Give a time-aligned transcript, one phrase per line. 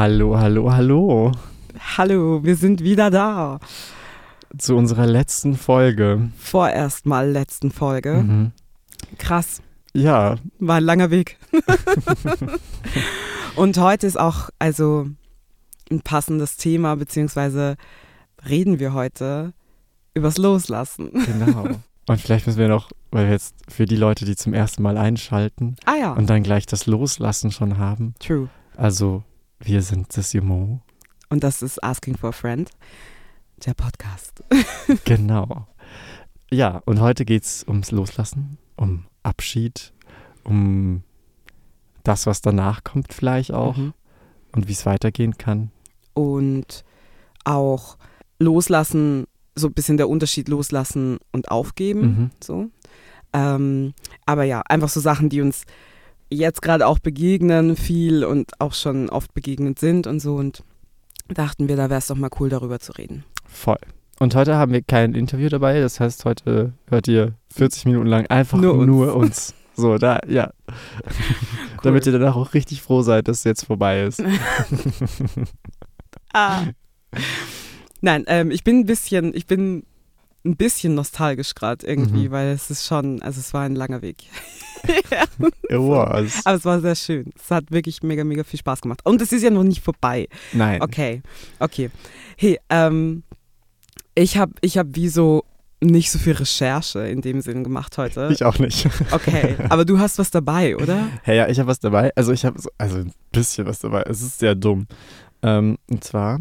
[0.00, 1.32] Hallo, hallo, hallo.
[1.98, 3.60] Hallo, wir sind wieder da.
[4.56, 6.30] Zu unserer letzten Folge.
[6.38, 8.14] Vorerst mal letzten Folge.
[8.14, 8.52] Mhm.
[9.18, 9.60] Krass,
[9.92, 11.36] Ja, war ein langer Weg.
[13.56, 15.06] Und heute ist auch also
[15.90, 17.76] ein passendes Thema, beziehungsweise
[18.48, 19.52] reden wir heute
[20.14, 21.10] übers Loslassen.
[21.12, 21.68] genau.
[22.08, 24.96] Und vielleicht müssen wir noch, weil wir jetzt für die Leute, die zum ersten Mal
[24.96, 28.14] einschalten Ah ja, und dann gleich das Loslassen schon haben.
[28.18, 28.48] true.
[28.78, 29.24] Also,
[29.60, 30.80] wir sind Jumo.
[31.28, 32.70] Und das ist Asking for a Friend,
[33.64, 34.42] der Podcast.
[35.04, 35.66] Genau.
[36.50, 39.92] Ja, und heute geht es ums Loslassen, um Abschied,
[40.42, 41.04] um
[42.02, 43.92] das, was danach kommt, vielleicht auch Mhm.
[44.52, 45.70] und wie es weitergehen kann.
[46.14, 46.84] Und
[47.44, 47.96] auch
[48.40, 52.00] loslassen, so ein bisschen der Unterschied loslassen und aufgeben.
[52.00, 52.30] Mhm.
[52.42, 52.70] So.
[53.32, 53.92] Ähm,
[54.26, 55.62] aber ja, einfach so Sachen, die uns
[56.30, 60.36] jetzt gerade auch begegnen, viel und auch schon oft begegnet sind und so.
[60.36, 60.62] Und
[61.28, 63.24] dachten wir, da wäre es doch mal cool, darüber zu reden.
[63.44, 63.78] Voll.
[64.18, 68.26] Und heute haben wir kein Interview dabei, das heißt, heute hört ihr 40 Minuten lang
[68.26, 69.26] einfach nur, Nur uns.
[69.26, 69.54] uns.
[69.76, 70.50] So, da, ja.
[71.82, 74.22] Damit ihr danach auch richtig froh seid, dass es jetzt vorbei ist.
[76.32, 76.62] Ah.
[78.00, 79.84] Nein, ähm, ich bin ein bisschen, ich bin
[80.44, 82.32] ein bisschen nostalgisch gerade irgendwie, Mhm.
[82.32, 84.24] weil es ist schon, also es war ein langer Weg.
[84.88, 86.44] It was.
[86.46, 87.30] Aber es war sehr schön.
[87.36, 89.00] Es hat wirklich mega, mega viel Spaß gemacht.
[89.04, 90.28] Und es ist ja noch nicht vorbei.
[90.52, 90.80] Nein.
[90.80, 91.22] Okay,
[91.58, 91.90] okay.
[92.36, 93.22] Hey, ähm,
[94.14, 95.44] ich habe ich hab wie so
[95.82, 98.28] nicht so viel Recherche in dem Sinn gemacht heute.
[98.32, 98.86] Ich auch nicht.
[99.12, 101.08] Okay, aber du hast was dabei, oder?
[101.22, 102.10] Hey, ja, ich habe was dabei.
[102.16, 104.02] Also ich habe so, also ein bisschen was dabei.
[104.02, 104.86] Es ist sehr dumm.
[105.42, 106.38] Ähm, und zwar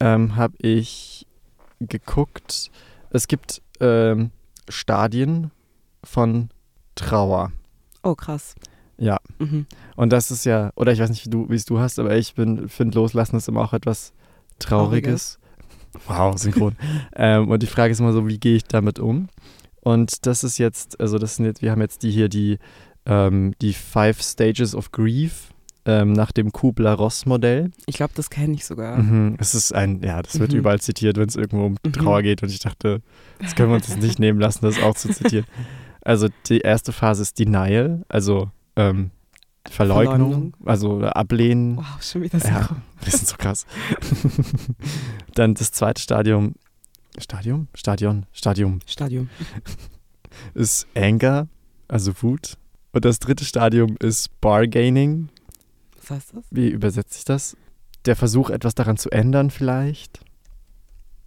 [0.00, 1.26] ähm, habe ich
[1.80, 2.70] geguckt,
[3.10, 4.30] es gibt ähm,
[4.68, 5.50] Stadien
[6.04, 6.50] von
[6.94, 7.52] Trauer.
[8.02, 8.54] Oh, krass.
[8.98, 9.18] Ja.
[9.38, 9.66] Mhm.
[9.96, 12.16] Und das ist ja, oder ich weiß nicht, wie du, wie es du hast, aber
[12.16, 14.12] ich finde, Loslassen ist immer auch etwas
[14.58, 15.38] Trauriges.
[16.06, 16.76] Wow, synchron.
[17.16, 19.28] ähm, und die Frage ist immer so, wie gehe ich damit um?
[19.80, 22.58] Und das ist jetzt, also das sind jetzt, wir haben jetzt die hier, die,
[23.06, 25.48] ähm, die Five Stages of Grief
[25.90, 27.70] ähm, nach dem Kubler-Ross-Modell.
[27.86, 28.98] Ich glaube, das kenne ich sogar.
[28.98, 29.36] Mhm.
[29.40, 30.58] Es ist ein, ja, das wird Mhm.
[30.58, 31.92] überall zitiert, wenn es irgendwo um Mhm.
[31.94, 32.42] Trauer geht.
[32.42, 33.00] Und ich dachte,
[33.40, 35.46] das können wir uns jetzt nicht nehmen lassen, das auch zu zitieren.
[36.02, 39.10] Also die erste Phase ist Denial, also ähm,
[39.68, 40.54] Verleugnung, Verleumdung.
[40.66, 41.76] also Ablehnen.
[41.78, 42.48] Wow, schon wieder so.
[42.48, 42.68] Ja,
[43.02, 43.66] wir sind so krass.
[45.34, 46.54] Dann das zweite Stadium,
[47.18, 47.68] Stadium?
[47.74, 49.28] Stadion, Stadium Stadium.
[50.54, 51.48] ist Anger,
[51.88, 52.54] also Wut.
[52.92, 55.28] Und das dritte Stadium ist Bargaining.
[56.08, 56.44] Was heißt das?
[56.50, 57.56] Wie übersetzt sich das?
[58.04, 60.20] Der Versuch, etwas daran zu ändern vielleicht.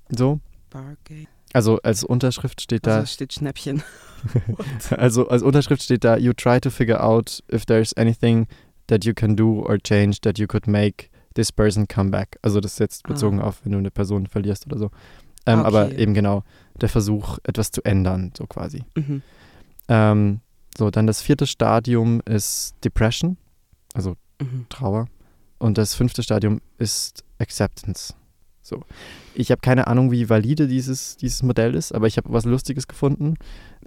[0.09, 0.39] So.
[0.69, 1.27] Bargate.
[1.53, 3.83] Also als Unterschrift steht da, Also steht Schnäppchen.
[4.97, 8.47] also als Unterschrift steht da, you try to figure out if there's anything
[8.87, 12.37] that you can do or change that you could make this person come back.
[12.41, 13.45] Also das ist jetzt bezogen Ah.
[13.45, 14.85] auf, wenn du eine Person verlierst oder so.
[15.45, 15.97] Ähm, Ah, Aber okay.
[16.01, 16.43] eben genau,
[16.79, 18.83] der Versuch, etwas zu ändern, so quasi.
[18.95, 19.21] Mhm.
[19.89, 20.39] Ähm,
[20.77, 23.37] so, dann das vierte Stadium ist Depression,
[23.93, 24.65] also Mhm.
[24.69, 25.07] Trauer.
[25.59, 28.13] Und das fünfte Stadium ist Acceptance.
[28.61, 28.83] So.
[29.33, 32.87] Ich habe keine Ahnung, wie valide dieses, dieses Modell ist, aber ich habe was Lustiges
[32.87, 33.35] gefunden,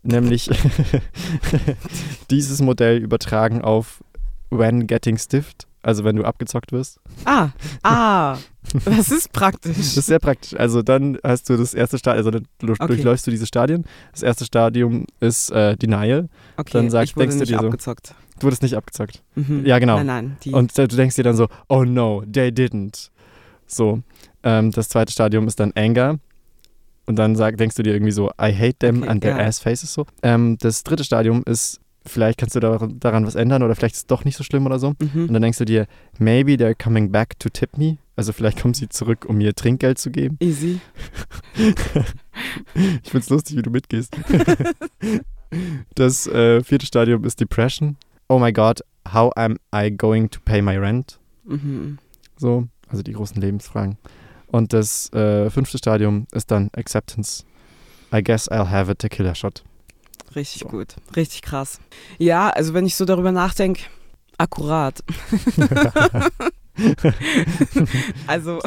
[0.03, 0.51] nämlich
[2.31, 4.03] dieses Modell übertragen auf
[4.51, 6.99] When Getting Stiffed, also wenn du abgezockt wirst.
[7.25, 7.51] Ah,
[7.83, 8.39] ah,
[8.85, 9.77] das ist praktisch.
[9.77, 10.55] Das ist sehr praktisch.
[10.59, 12.87] Also dann hast du das erste Stadium, also dann Okay.
[12.87, 13.85] durchläufst du diese Stadien.
[14.13, 16.29] Das erste Stadium ist äh, Denial.
[16.57, 18.15] okay, dann sag- ich wurde denkst du nicht dir so- abgezockt.
[18.39, 19.23] Du wurdest nicht abgezockt.
[19.37, 19.65] Mhm.
[19.65, 20.03] Ja, genau.
[20.03, 20.55] Nein, nein.
[20.55, 23.11] Und du denkst dir dann so, oh no, they didn't.
[23.67, 24.03] So.
[24.43, 26.19] Ähm, das zweite Stadium ist dann Anger.
[27.07, 29.45] Und dann sag, denkst du dir irgendwie so, I hate them Okay, and their ja.
[29.45, 30.07] ass faces so.
[30.23, 34.01] Ähm, das dritte Stadium ist, vielleicht kannst du da, daran was ändern oder vielleicht ist
[34.03, 34.95] es doch nicht so schlimm oder so.
[34.99, 35.27] mhm.
[35.27, 35.87] Und dann denkst du dir,
[36.19, 37.99] maybe they're coming back to tip me.
[38.17, 40.37] Also vielleicht kommen sie zurück, um mir Trinkgeld zu geben.
[40.41, 40.81] Easy.
[43.03, 44.17] Ich find's lustig, wie du mitgehst.
[45.95, 47.97] Das äh, vierte Stadium ist Depression.
[48.29, 48.81] Oh my God,
[49.13, 51.19] how am I going to pay my rent?
[51.45, 51.99] Mhm.
[52.37, 53.97] So, also die großen Lebensfragen.
[54.47, 57.45] Und das äh, fünfte Stadium ist dann Acceptance.
[58.15, 59.63] I guess I'll have a tequila shot.
[60.35, 60.69] Richtig So.
[60.69, 60.97] gut.
[61.17, 61.81] Richtig krass.
[62.19, 63.83] Ja, also wenn ich so darüber nachdenke,
[64.39, 65.03] akkurat.
[68.27, 68.61] also,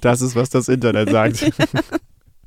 [0.00, 1.50] Das ist, was das Internet sagt.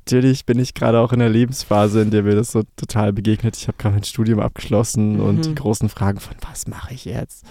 [0.05, 3.55] Natürlich bin ich gerade auch in der Lebensphase, in der mir das so total begegnet.
[3.55, 5.41] Ich habe gerade mein Studium abgeschlossen und Mhm.
[5.43, 7.45] die großen Fragen von, was mache ich jetzt?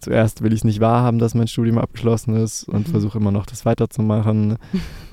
[0.00, 2.90] Zuerst will ich es nicht wahrhaben, dass mein Studium abgeschlossen ist und Mhm.
[2.90, 4.56] versuche immer noch das weiterzumachen.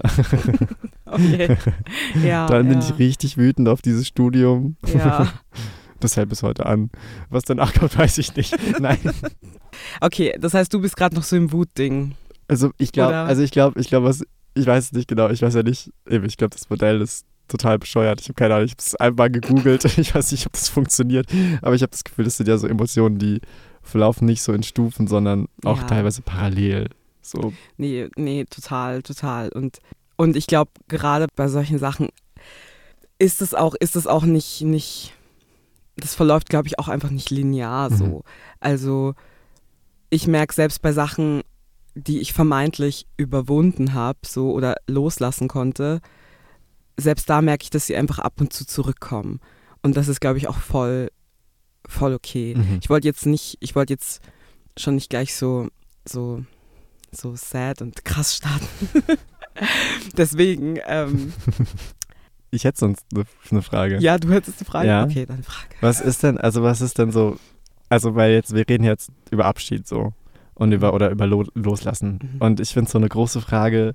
[1.05, 1.57] okay.
[2.23, 2.87] Ja, Dann bin ja.
[2.89, 4.77] ich richtig wütend auf dieses Studium.
[4.93, 5.27] Ja.
[5.99, 6.89] Das hält bis heute an.
[7.29, 8.53] Was danach kommt, weiß ich nicht.
[8.77, 8.97] Nein.
[10.01, 12.15] Okay, das heißt, du bist gerade noch so im Wutding.
[12.49, 15.41] Also ich glaube, also ich glaube, ich glaube, was, ich weiß es nicht genau, ich
[15.41, 18.21] weiß ja nicht, ich glaube, das Modell ist total bescheuert.
[18.21, 21.27] Ich habe keine Ahnung, ich habe es einmal gegoogelt, ich weiß nicht, ob das funktioniert,
[21.61, 23.41] aber ich habe das Gefühl, das sind ja so Emotionen, die
[23.81, 25.83] verlaufen nicht so in Stufen, sondern auch Ja.
[25.87, 26.89] teilweise parallel.
[27.21, 29.49] So, Nee, nee, total, total.
[29.49, 29.79] Und,
[30.17, 32.09] und ich glaube, gerade bei solchen Sachen
[33.19, 35.13] ist es auch, ist es auch nicht, nicht,
[35.95, 37.95] das verläuft, glaube ich, auch einfach nicht linear Mhm.
[37.97, 38.23] so.
[38.59, 39.13] Also
[40.09, 41.41] ich merke selbst bei Sachen,
[41.95, 46.01] die ich vermeintlich überwunden habe, so oder loslassen konnte,
[46.97, 49.39] selbst da merke ich, dass sie einfach ab und zu zurückkommen.
[49.81, 51.11] Und das ist, glaube ich, auch voll,
[51.87, 52.55] voll okay.
[52.55, 52.79] mhm.
[52.81, 54.21] Ich wollte jetzt nicht, ich wollte jetzt
[54.77, 55.67] schon nicht gleich so,
[56.07, 56.43] so,
[57.11, 58.67] so sad und krass starten.
[60.17, 61.33] Deswegen, ähm,
[62.51, 63.99] ich hätte sonst eine, eine Frage.
[63.99, 64.87] ja, du hättest eine Frage?
[64.87, 65.03] Ja.
[65.03, 65.75] Okay, dann Frage.
[65.81, 67.37] Was ist denn, also was ist denn so,
[67.89, 70.13] also weil jetzt, wir reden jetzt über Abschied so
[70.63, 72.19] und über, oder über Lo Loslassen.
[72.21, 72.41] Mhm.
[72.41, 73.93] Und ich finde so eine große Frage,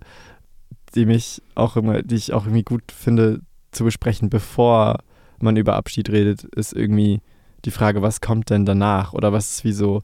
[0.95, 3.41] die mich auch immer, die ich auch irgendwie gut finde
[3.73, 4.99] zu besprechen, bevor
[5.41, 7.21] man über Abschied redet, ist irgendwie
[7.65, 9.13] die Frage, was kommt denn danach?
[9.13, 10.03] Oder was ist wie so,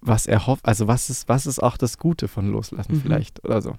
[0.00, 3.00] was erhofft, also was ist, was ist auch das Gute von Loslassen Mhm.
[3.00, 3.74] vielleicht oder so?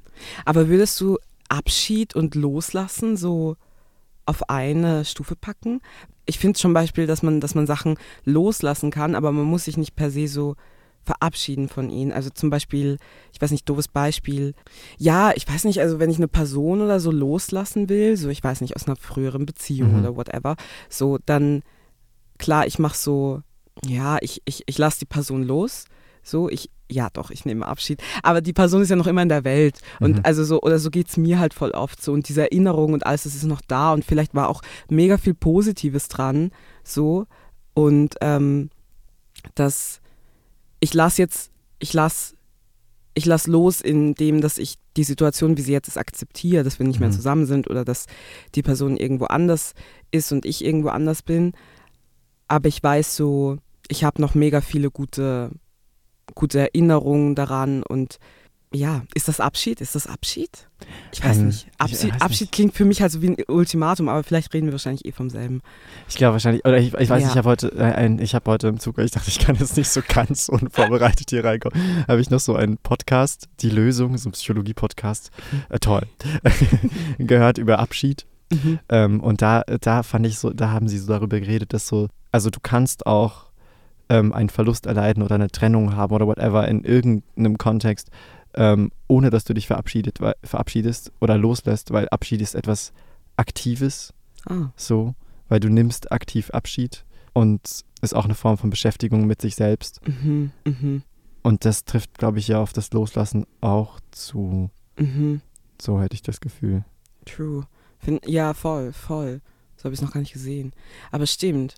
[0.46, 1.18] Aber würdest du
[1.50, 3.56] Abschied und Loslassen so
[4.26, 5.80] auf eine Stufe packen?
[6.26, 7.96] Ich finde zum Beispiel, dass man, dass man Sachen
[8.26, 10.56] loslassen kann, aber man muss sich nicht per se so
[11.08, 12.12] verabschieden von ihnen.
[12.12, 12.98] Also zum Beispiel,
[13.34, 14.54] ich weiß nicht, doofes Beispiel.
[15.00, 18.44] Ja, ich weiß nicht, also wenn ich eine Person oder so loslassen will, so ich
[18.44, 20.00] weiß nicht, aus einer früheren Beziehung Mhm.
[20.00, 20.56] oder whatever,
[20.90, 21.64] so dann,
[22.38, 23.42] klar, ich mache so,
[23.86, 25.86] ja, ich, ich, ich lasse die Person los,
[26.24, 29.30] so, ich, ja doch, ich nehme Abschied, aber die Person ist ja noch immer in
[29.30, 30.22] der Welt und Mhm.
[30.24, 33.06] also so, oder so geht es mir halt voll oft so und diese Erinnerung und
[33.06, 36.52] alles, das ist noch da und vielleicht war auch mega viel Positives dran,
[36.84, 37.26] so
[37.74, 38.70] und ähm,
[39.56, 40.02] das,
[40.80, 42.36] ich lasse jetzt, ich lasse
[43.14, 46.78] ich lass los in dem, dass ich die Situation, wie sie jetzt ist, akzeptiere, dass
[46.78, 47.14] wir nicht mehr Mhm.
[47.14, 48.06] zusammen sind oder dass
[48.54, 49.74] die Person irgendwo anders
[50.12, 51.54] ist und ich irgendwo anders bin.
[52.48, 53.58] Aber ich weiß so,
[53.88, 55.50] ich habe noch mega viele gute,
[56.36, 58.20] gute Erinnerungen daran und
[58.78, 59.82] ja, ist das Abschied?
[59.82, 60.50] Ist das Abschied?
[61.12, 61.68] Ich weiß Ähm, nicht.
[61.68, 62.52] ich Abschied, weiß Abschied nicht.
[62.52, 65.30] klingt für mich halt so wie ein Ultimatum, aber vielleicht reden wir wahrscheinlich eh vom
[65.30, 65.62] selben.
[66.08, 67.16] Ich glaube wahrscheinlich, oder ich, ich weiß Ja.
[67.18, 69.56] nicht, ich habe heute, äh, ein, ich habe heute im Zug, ich dachte, ich kann
[69.56, 74.18] jetzt nicht so ganz unvorbereitet hier reinkommen, habe ich noch so einen Podcast, Die Lösung,
[74.18, 75.32] so ein Psychologie-Podcast,
[75.70, 76.04] äh, toll,
[77.18, 78.26] gehört über Abschied.
[78.52, 78.80] Mhm.
[78.90, 82.08] Ähm, und da, da fand ich so, da haben sie so darüber geredet, dass so,
[82.32, 83.48] also du kannst auch
[84.10, 88.10] ähm, einen Verlust erleiden oder eine Trennung haben oder whatever in irgendeinem Kontext,
[88.54, 92.94] ähm, ohne dass du dich verabschiedet, weil, verabschiedest oder loslässt, weil Abschied ist etwas
[93.36, 94.14] Aktives
[94.50, 95.14] Ah, so,
[95.50, 100.00] weil du nimmst aktiv Abschied und ist auch eine Form von Beschäftigung mit sich selbst.
[100.08, 101.04] mhm, mhm,
[101.44, 104.70] Und das trifft, glaube ich, ja auf das Loslassen auch zu.
[104.98, 105.42] mhm.
[105.82, 106.84] So hätte ich das Gefühl.
[107.26, 107.68] True.
[108.00, 109.42] Find, ja, voll, voll.
[109.76, 110.72] So habe ich es noch gar nicht gesehen.
[111.12, 111.76] Aber stimmt.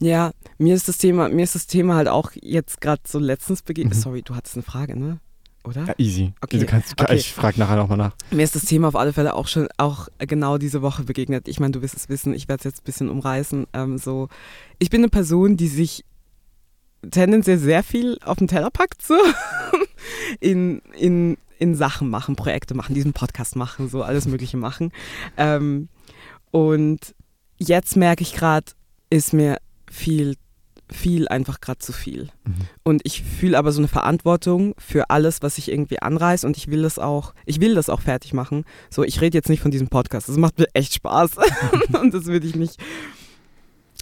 [0.00, 3.62] Ja, mir ist das Thema, mir ist das Thema halt auch jetzt gerade so letztens
[3.62, 3.94] begegnet.
[3.96, 4.00] Mhm.
[4.00, 5.20] Sorry, du hattest eine Frage, ne?
[5.64, 5.86] Oder?
[5.86, 6.32] Ja, easy.
[6.40, 7.16] Okay, Du kannst, okay.
[7.16, 8.14] Ich frage nachher nochmal nach.
[8.30, 11.48] Mir ist das Thema auf alle Fälle auch schon auch genau diese Woche begegnet.
[11.48, 13.66] Ich meine, du wirst es wissen, ich werde es jetzt ein bisschen umreißen.
[13.74, 14.28] Ähm, so,
[14.78, 16.04] ich bin eine Person, die sich
[17.10, 19.14] tendenziell sehr viel auf den Teller packt, so
[20.40, 24.92] in, in, in Sachen machen, Projekte machen, diesen Podcast machen, so alles Mögliche machen.
[25.36, 25.88] Ähm,
[26.50, 27.14] und
[27.58, 28.72] jetzt merke ich gerade,
[29.10, 29.58] ist mir
[29.90, 30.36] viel,
[30.92, 32.28] viel einfach gerade zu viel.
[32.44, 32.54] Mhm.
[32.82, 36.68] Und ich fühle aber so eine Verantwortung für alles, was ich irgendwie anreiß und ich
[36.68, 38.64] will das auch, ich will das auch fertig machen.
[38.90, 40.28] So, ich rede jetzt nicht von diesem Podcast.
[40.28, 41.32] Das macht mir echt Spaß.
[42.00, 42.76] und das würde ich nicht,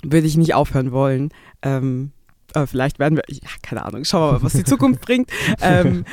[0.02, 1.30] würde ich nicht aufhören wollen.
[1.62, 2.12] Ähm,
[2.54, 5.30] aber vielleicht werden wir, ja, keine Ahnung, schauen wir mal, was die Zukunft bringt.
[5.60, 6.04] Ähm,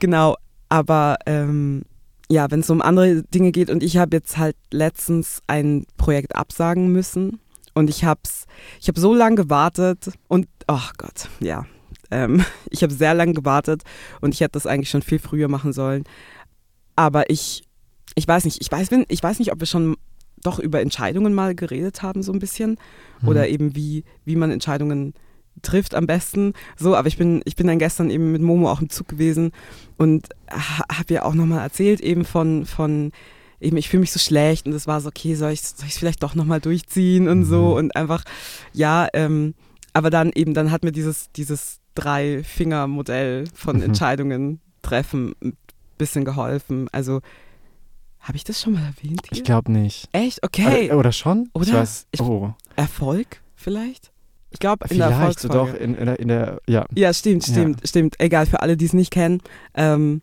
[0.00, 0.36] genau,
[0.68, 1.82] aber ähm,
[2.30, 6.36] ja, wenn es um andere Dinge geht und ich habe jetzt halt letztens ein Projekt
[6.36, 7.40] absagen müssen
[7.78, 8.20] und ich habe
[8.80, 11.64] ich habe so lange gewartet und, ach Gott, ja,
[12.10, 13.82] ähm, ich habe sehr lange gewartet
[14.20, 16.04] und ich hätte das eigentlich schon viel früher machen sollen.
[16.96, 17.62] Aber ich,
[18.16, 19.96] ich weiß nicht, ich weiß, ich weiß nicht, ob wir schon
[20.42, 22.78] doch über Entscheidungen mal geredet haben, so ein bisschen.
[23.22, 23.28] Mhm.
[23.28, 25.14] Oder eben wie, wie man Entscheidungen
[25.62, 26.52] trifft am besten.
[26.76, 29.52] So, aber ich bin, ich bin dann gestern eben mit Momo auch im Zug gewesen
[29.96, 33.12] und ha, habe ja auch nochmal erzählt eben von, von
[33.60, 36.22] eben, ich fühle mich so schlecht und es war so, okay, soll ich es vielleicht
[36.22, 37.72] doch nochmal durchziehen und so Mhm.
[37.72, 38.24] und einfach,
[38.72, 39.54] ja, ähm,
[39.92, 43.82] aber dann eben, dann hat mir dieses, dieses Drei-Finger-Modell von Mhm.
[43.82, 45.56] Entscheidungen treffen ein
[45.98, 46.88] bisschen geholfen.
[46.92, 47.20] Also,
[48.20, 49.38] habe ich das schon mal erwähnt hier?
[49.38, 50.08] Ich glaube nicht.
[50.12, 50.42] Echt?
[50.44, 50.86] Okay.
[50.90, 51.48] Oder, oder schon?
[51.54, 51.80] Ich Oder?
[51.80, 52.06] weiß.
[52.12, 52.54] Ich- oh.
[52.76, 54.12] Erfolg vielleicht?
[54.50, 55.72] Ich glaube, in der Vielleicht so Erfolgsfolge.
[55.72, 56.60] doch in, in, der, in der.
[56.66, 56.86] Ja.
[56.94, 57.52] Ja, stimmt, Ja.
[57.52, 58.14] stimmt, stimmt.
[58.18, 59.42] Egal, für alle, die es nicht kennen.
[59.74, 60.22] Ähm,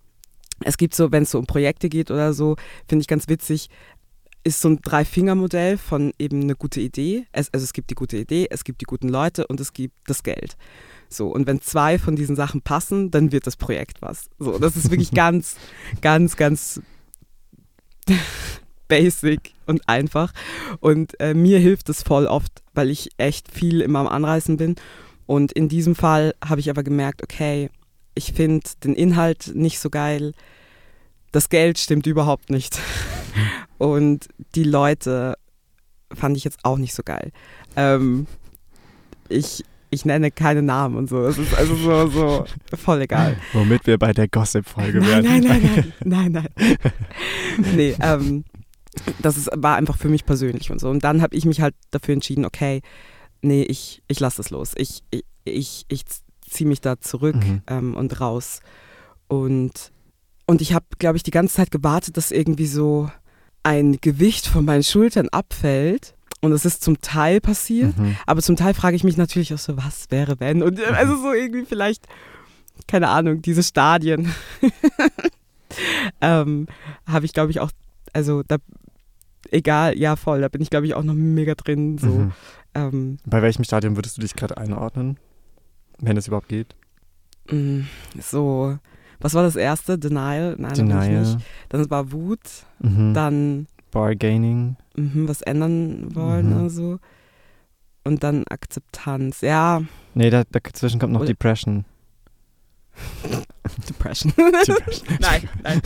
[0.63, 2.55] es gibt so, wenn es so um Projekte geht oder so,
[2.87, 3.69] finde ich ganz witzig,
[4.43, 7.25] ist so ein Drei-Finger-Modell von eben eine gute Idee.
[7.31, 9.95] Es, also es gibt die gute Idee, es gibt die guten Leute und es gibt
[10.07, 10.55] das Geld.
[11.09, 14.29] So, und wenn zwei von diesen Sachen passen, dann wird das Projekt was.
[14.37, 15.55] So, das ist wirklich ganz,
[16.01, 16.81] ganz, ganz
[18.87, 20.31] basic und einfach.
[20.79, 24.75] Und äh, mir hilft es voll oft, weil ich echt viel immer am Anreißen bin.
[25.25, 27.71] Und in diesem Fall habe ich aber gemerkt, okay,
[28.15, 30.33] ich finde den Inhalt nicht so geil.
[31.31, 32.79] Das Geld stimmt überhaupt nicht.
[33.77, 35.35] Und die Leute
[36.13, 37.31] fand ich jetzt auch nicht so geil.
[37.75, 38.25] Ähm,
[39.27, 41.25] ich, ich nenne keine Namen und so.
[41.25, 42.45] Es ist also so, so
[42.77, 43.37] voll egal.
[43.53, 45.25] Womit wir bei der Gossip-Folge werden.
[45.25, 46.77] Nein, nein, nein, nein, nein.
[47.75, 48.45] nee, ähm,
[49.21, 50.89] das ist, war einfach für mich persönlich und so.
[50.89, 52.81] Und dann habe ich mich halt dafür entschieden, okay,
[53.41, 54.73] nee, ich, ich lasse es los.
[54.77, 56.03] Ich, ich, ich, ich
[56.49, 57.61] ziehe mich da zurück mhm.
[57.67, 58.61] ähm, und raus.
[59.27, 59.91] Und,
[60.45, 63.09] und ich habe, glaube ich, die ganze Zeit gewartet, dass irgendwie so
[63.63, 66.13] ein Gewicht von meinen Schultern abfällt.
[66.41, 68.15] Und es ist zum Teil passiert, mhm.
[68.27, 70.61] aber zum Teil frage ich mich natürlich auch so, was wäre wenn?
[70.61, 72.05] Und äh, also so irgendwie vielleicht,
[72.87, 74.31] keine Ahnung, diese Stadien
[76.21, 76.67] ähm,
[77.07, 77.71] habe ich, glaube ich, auch,
[78.13, 78.57] also da,
[79.49, 81.97] egal, ja voll, da bin ich, glaube ich, auch noch mega drin.
[81.97, 82.07] So.
[82.07, 82.31] Mhm.
[82.75, 85.17] Ähm, Bei welchem Stadium würdest du dich gerade einordnen,
[85.99, 86.75] wenn es überhaupt geht?
[87.49, 87.81] Mm,
[88.19, 88.77] so,
[89.19, 89.97] was war das erste?
[89.97, 90.55] Denial?
[90.57, 91.21] Nein, Denial.
[91.21, 91.37] nicht.
[91.69, 92.39] Dann war Wut,
[92.79, 93.13] mhm.
[93.13, 94.75] dann Bargaining.
[94.95, 96.59] Mhm, was ändern wollen mhm.
[96.59, 96.99] oder so.
[98.03, 99.81] Und dann Akzeptanz, ja.
[100.13, 101.85] Nee, da, dazwischen kommt noch oder Depression.
[103.89, 104.33] Depression.
[104.35, 105.07] Depression.
[105.19, 105.81] nein, nein.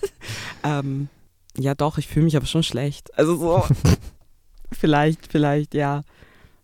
[0.64, 1.08] ähm,
[1.56, 3.16] ja, doch, ich fühle mich aber schon schlecht.
[3.16, 3.64] Also so,
[4.72, 6.02] vielleicht, vielleicht, ja.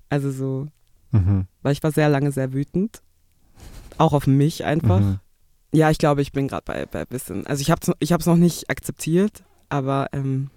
[0.09, 0.67] Also so,
[1.11, 1.47] mhm.
[1.63, 3.03] weil ich war sehr lange sehr wütend.
[3.97, 5.01] Auch auf mich einfach.
[5.01, 5.19] Mhm.
[5.73, 7.47] Ja, ich glaube, ich bin gerade bei, bei bisschen.
[7.47, 10.51] Also ich habe es ich noch nicht akzeptiert, aber ähm,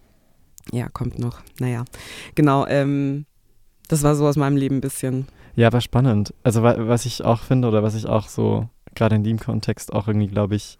[0.71, 1.41] ja, kommt noch.
[1.59, 1.85] Naja,
[2.35, 2.65] genau.
[2.67, 3.25] Ähm,
[3.87, 5.27] das war so aus meinem Leben ein bisschen.
[5.55, 6.33] Ja, war spannend.
[6.43, 10.07] Also was ich auch finde oder was ich auch so gerade in dem Kontext auch
[10.07, 10.77] irgendwie, glaube ich,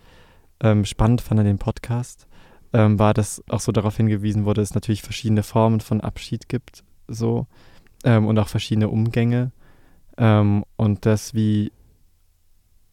[0.61, 2.27] ähm, spannend fand an dem Podcast,
[2.73, 6.47] ähm, war, dass auch so darauf hingewiesen wurde, dass es natürlich verschiedene Formen von Abschied
[6.47, 7.47] gibt, so
[8.03, 9.51] ähm, und auch verschiedene Umgänge
[10.21, 11.71] ähm, und dass wie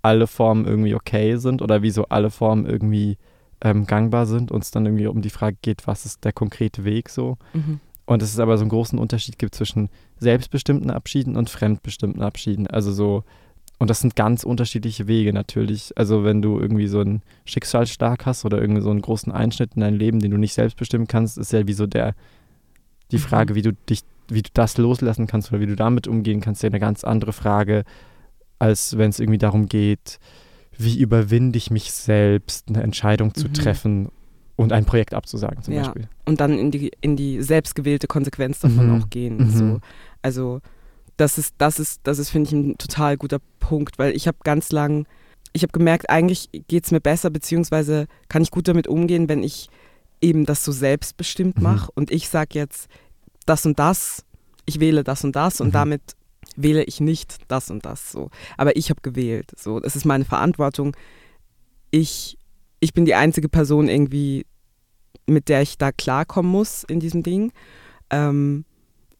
[0.01, 3.19] alle Formen irgendwie okay sind oder wieso alle Formen irgendwie
[3.61, 6.85] ähm, gangbar sind und es dann irgendwie um die Frage geht, was ist der konkrete
[6.85, 7.37] Weg so.
[7.53, 7.81] Mhm.
[8.07, 12.67] Und dass es aber so einen großen Unterschied gibt zwischen selbstbestimmten Abschieden und fremdbestimmten Abschieden.
[12.67, 13.25] Also so,
[13.79, 15.93] und das sind ganz unterschiedliche Wege natürlich.
[15.99, 19.83] Also wenn du irgendwie so einen Schicksalsschlag hast oder irgendwie so einen großen Einschnitt in
[19.83, 22.15] dein Leben, den du nicht selbst bestimmen kannst, ist ja wie so der,
[23.11, 23.23] die mhm.
[23.23, 26.63] Frage, wie du dich, wie du das loslassen kannst oder wie du damit umgehen kannst,
[26.63, 27.85] ja eine ganz andere Frage,
[28.59, 30.19] als wenn es irgendwie darum geht,
[30.77, 33.55] wie überwinde ich mich selbst, eine Entscheidung zu mhm.
[33.55, 34.09] treffen
[34.57, 35.83] und ein Projekt abzusagen zum ja.
[35.83, 36.09] Beispiel.
[36.25, 39.03] Und dann in die, in die selbstgewählte Konsequenz davon mhm.
[39.03, 39.37] auch gehen.
[39.39, 39.51] Mhm.
[39.51, 39.81] So.
[40.23, 40.61] Also
[41.17, 44.39] das ist, das ist, das ist, finde ich, ein total guter Punkt, weil ich habe
[44.45, 45.07] ganz lang,
[45.53, 49.43] ich habe gemerkt, eigentlich geht es mir besser, beziehungsweise kann ich gut damit umgehen, wenn
[49.43, 49.69] ich
[50.21, 51.93] eben das so selbstbestimmt mache mhm.
[51.95, 52.89] und ich sage jetzt
[53.49, 54.25] das und das,
[54.67, 55.73] ich wähle das und das und mhm.
[55.73, 56.03] damit
[56.57, 58.31] wähle ich nicht das und das so.
[58.57, 59.53] Aber ich habe gewählt.
[59.57, 60.97] So, es ist meine Verantwortung.
[61.91, 62.39] Ich,
[62.81, 64.45] ich bin die einzige Person irgendwie,
[65.27, 67.53] mit der ich da klarkommen muss in diesem Ding.
[68.11, 68.65] Ähm,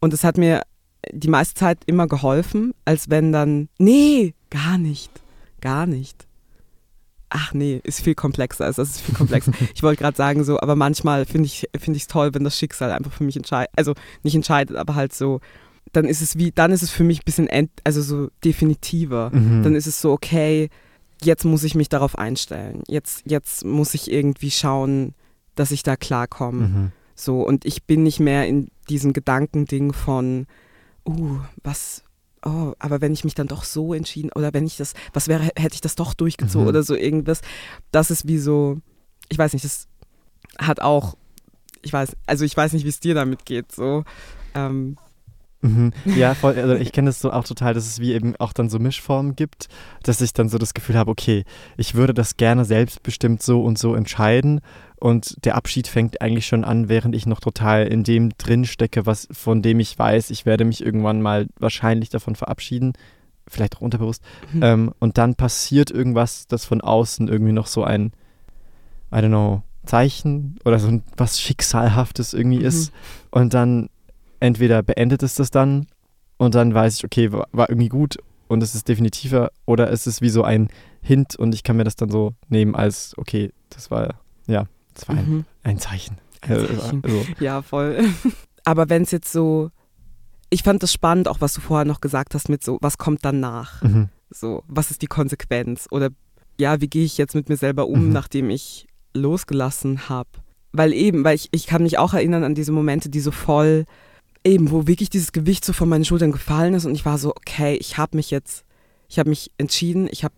[0.01, 0.63] und es hat mir
[1.11, 5.11] die meiste Zeit immer geholfen, als wenn dann, nee, gar nicht,
[5.61, 6.27] gar nicht.
[7.29, 8.65] Ach nee, ist viel komplexer.
[8.65, 9.51] Also das ist viel komplexer.
[9.73, 12.91] ich wollte gerade sagen so, aber manchmal finde ich es find toll, wenn das Schicksal
[12.91, 13.71] einfach für mich entscheidet.
[13.75, 13.93] Also
[14.23, 15.39] nicht entscheidet, aber halt so,
[15.93, 19.31] dann ist es wie, dann ist es für mich ein bisschen, end, also so definitiver.
[19.33, 19.63] Mhm.
[19.63, 20.69] Dann ist es so, okay,
[21.23, 22.83] jetzt muss ich mich darauf einstellen.
[22.87, 25.13] Jetzt, jetzt muss ich irgendwie schauen,
[25.55, 26.67] dass ich da klarkomme.
[26.67, 26.91] Mhm.
[27.15, 30.47] So, und ich bin nicht mehr in diesem Gedankending von,
[31.05, 32.03] uh, was,
[32.45, 35.43] oh, aber wenn ich mich dann doch so entschieden, oder wenn ich das, was wäre,
[35.55, 36.69] hätte ich das doch durchgezogen mhm.
[36.69, 37.41] oder so irgendwas.
[37.91, 38.79] Das ist wie so,
[39.29, 39.87] ich weiß nicht, das
[40.57, 41.15] hat auch,
[41.81, 44.03] ich weiß, also ich weiß nicht, wie es dir damit geht, so.
[44.55, 44.97] Ähm,
[45.61, 45.91] Mhm.
[46.05, 48.69] Ja, voll, also ich kenne das so auch total, dass es wie eben auch dann
[48.69, 49.67] so Mischformen gibt,
[50.03, 51.43] dass ich dann so das Gefühl habe, okay,
[51.77, 54.61] ich würde das gerne selbstbestimmt so und so entscheiden
[54.99, 59.05] und der Abschied fängt eigentlich schon an, während ich noch total in dem drin stecke,
[59.05, 62.93] was von dem ich weiß, ich werde mich irgendwann mal wahrscheinlich davon verabschieden,
[63.47, 64.23] vielleicht auch unterbewusst.
[64.53, 64.63] Mhm.
[64.63, 68.11] Ähm, und dann passiert irgendwas, das von außen irgendwie noch so ein,
[69.11, 72.65] I don't know, Zeichen oder so was Schicksalhaftes irgendwie mhm.
[72.65, 72.91] ist.
[73.31, 73.89] Und dann
[74.39, 75.87] entweder beendet es das dann
[76.37, 78.17] und dann weiß ich, okay, war, war irgendwie gut
[78.47, 80.69] und es ist definitiver oder ist es wie so ein
[81.01, 84.15] Hint und ich kann mir das dann so nehmen als, okay, das war,
[84.47, 85.45] ja, das war ein, Mhm.
[85.63, 86.17] ein Zeichen.
[86.41, 87.01] Ein Äh, Zeichen.
[87.03, 87.99] Also, Ja, voll.
[88.65, 89.69] Aber wenn es jetzt so,
[90.49, 93.23] ich fand das spannend, auch was du vorher noch gesagt hast mit so, was kommt
[93.23, 93.81] danach?
[93.83, 94.09] mhm.
[94.31, 95.87] So, was ist die Konsequenz?
[95.91, 96.09] Oder
[96.59, 98.13] ja, wie gehe ich jetzt mit mir selber um, Mhm.
[98.13, 100.29] nachdem ich losgelassen habe?
[100.71, 103.85] Weil eben, weil ich, ich kann mich auch erinnern an diese Momente, die so voll,
[104.43, 107.31] eben, wo wirklich dieses Gewicht so von meinen Schultern gefallen ist und ich war so,
[107.31, 108.63] okay, ich habe mich jetzt,
[109.07, 110.33] ich habe mich entschieden, ich habe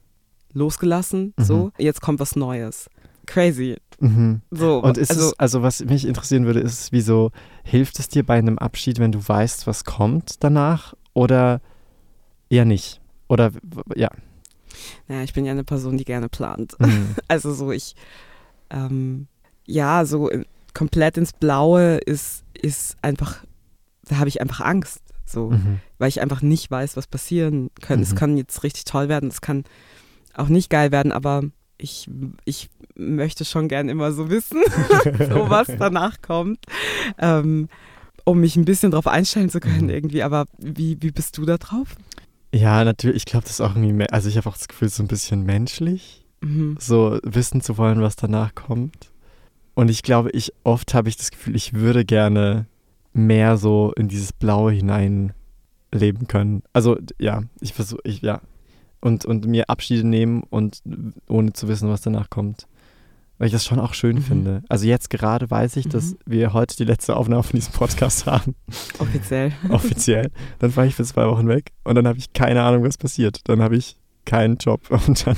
[0.53, 1.43] losgelassen, Mhm.
[1.43, 2.89] so, jetzt kommt was Neues.
[3.25, 3.77] Crazy.
[4.00, 4.41] Mhm.
[4.50, 7.31] So, Und ist also, es, also was mich interessieren würde, ist, wieso
[7.63, 11.62] hilft es dir bei einem Abschied, wenn du weißt, was kommt danach oder
[12.50, 13.00] eher nicht?
[13.29, 13.51] Oder,
[13.96, 14.10] ja.
[15.08, 16.75] ja, ich bin ja eine Person, die gerne plant.
[16.79, 17.15] Mhm.
[17.27, 17.96] Also so ich,
[18.72, 19.27] ähm,
[19.65, 23.43] ja, so in- komplett ins Blaue ist, ist einfach,
[24.08, 25.01] da habe ich einfach Angst.
[25.25, 25.79] So, Mhm.
[25.98, 28.03] weil ich einfach nicht weiß, was passieren könnte.
[28.03, 28.17] Es Mhm.
[28.17, 29.63] kann jetzt richtig toll werden, es kann
[30.34, 31.43] auch nicht geil werden, aber
[31.77, 32.10] ich,
[32.46, 34.62] ich möchte schon gern immer so wissen,
[35.29, 36.60] so was danach kommt,
[37.17, 37.70] ähm,
[38.25, 39.89] um mich ein bisschen drauf einstellen zu können Mhm.
[39.89, 40.24] irgendwie.
[40.24, 41.96] Aber wie, wie bist du da drauf?
[42.53, 44.89] Ja, natürlich, ich glaube, das ist auch irgendwie, me- also ich habe auch das Gefühl,
[44.89, 46.75] so ein bisschen menschlich, Mhm.
[46.79, 49.12] so wissen zu wollen, was danach kommt.
[49.75, 52.65] Und ich glaube, ich, oft habe ich das Gefühl, ich würde gerne
[53.13, 55.33] mehr so in dieses Blaue hinein
[55.93, 56.63] leben können.
[56.73, 58.41] Also, ja, ich versuche, ich, ja.
[59.01, 60.81] Und, und mir Abschiede nehmen und
[61.27, 62.67] ohne zu wissen, was danach kommt.
[63.39, 64.21] Weil ich das schon auch schön Mhm.
[64.21, 64.63] finde.
[64.69, 66.17] Also jetzt gerade weiß ich, dass Mhm.
[66.27, 68.53] wir heute die letzte Aufnahme von diesem Podcast haben,
[68.99, 69.51] Offiziell.
[69.69, 70.29] offiziell.
[70.59, 73.39] Dann fahre ich für zwei Wochen weg und dann habe ich keine Ahnung, was passiert.
[73.49, 75.35] Dann habe ich keinen Job und dann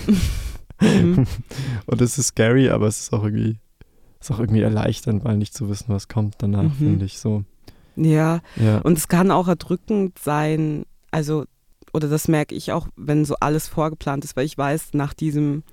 [0.82, 1.26] Mhm.
[1.86, 3.58] und es ist scary, aber es ist auch irgendwie
[4.20, 6.72] ist auch irgendwie erleichternd, mal nicht zu wissen, was kommt danach, Mhm.
[6.74, 7.46] finde ich so.
[7.96, 8.80] Ja, Ja.
[8.80, 11.46] Und es kann auch erdrückend sein, also,
[11.94, 15.64] oder das merke ich auch, wenn so alles vorgeplant ist, weil ich weiß, nach diesem,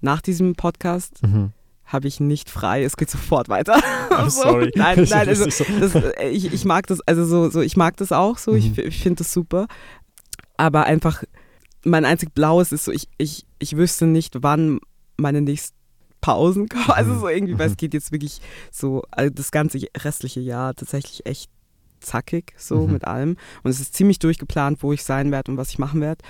[0.00, 1.52] nach diesem Podcast mhm.
[1.84, 3.74] habe ich nicht frei, es geht sofort weiter.
[4.10, 4.42] I'm So.
[4.42, 4.72] sorry.
[4.76, 5.64] Nein, Ich nein, also, so.
[5.78, 5.94] das,
[6.30, 8.72] ich, ich mag das, also so, so, ich mag das auch so, ich, Mhm.
[8.78, 9.66] f- ich finde das super.
[10.56, 11.22] Aber einfach,
[11.84, 14.80] mein einzig Blaues ist so, ich, ich, ich wüsste nicht, wann
[15.18, 15.76] meine nächsten
[16.22, 16.84] Pausen kommen.
[16.96, 17.72] Also so irgendwie, weil Mhm.
[17.72, 21.50] es geht jetzt wirklich so, also das ganze restliche Jahr tatsächlich echt
[22.00, 22.92] zackig, so Mhm.
[22.94, 23.36] mit allem.
[23.62, 26.24] Und es ist ziemlich durchgeplant, wo ich sein werde und was ich machen werde.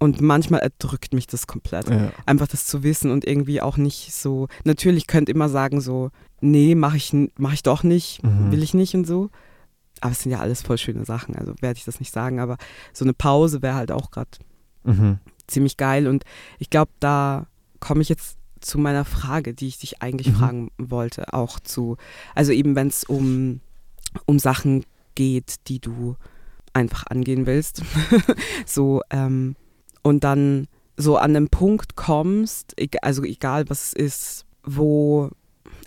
[0.00, 2.10] Und manchmal erdrückt mich das komplett Ja.
[2.26, 4.48] einfach das zu wissen und irgendwie auch nicht so.
[4.64, 8.50] Natürlich könnt immer sagen so, nee, mache ich, mach ich doch nicht, Mhm.
[8.50, 9.30] will ich nicht und so.
[10.00, 12.40] Aber es sind ja alles voll schöne Sachen, also werde ich das nicht sagen.
[12.40, 12.56] Aber
[12.92, 14.30] so eine Pause wäre halt auch gerade
[14.82, 15.18] Mhm.
[15.46, 16.24] ziemlich geil und
[16.58, 17.46] ich glaube, da
[17.80, 20.34] komme ich jetzt zu meiner Frage, die ich dich eigentlich Mhm.
[20.34, 21.96] fragen wollte, auch zu,
[22.34, 23.60] also eben wenn es um,
[24.26, 26.16] um Sachen geht, die du
[26.72, 27.82] einfach angehen willst,
[28.66, 29.54] so ähm,
[30.02, 35.30] und dann so an den Punkt kommst, also egal was es ist, wo,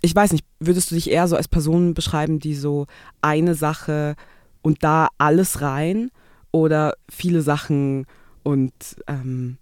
[0.01, 2.87] ich weiß nicht, würdest du dich eher so als Person beschreiben, die so
[3.21, 4.15] eine Sache
[4.61, 6.11] und da alles rein
[6.51, 8.05] oder viele Sachen
[8.43, 8.73] und
[9.07, 9.57] ähm,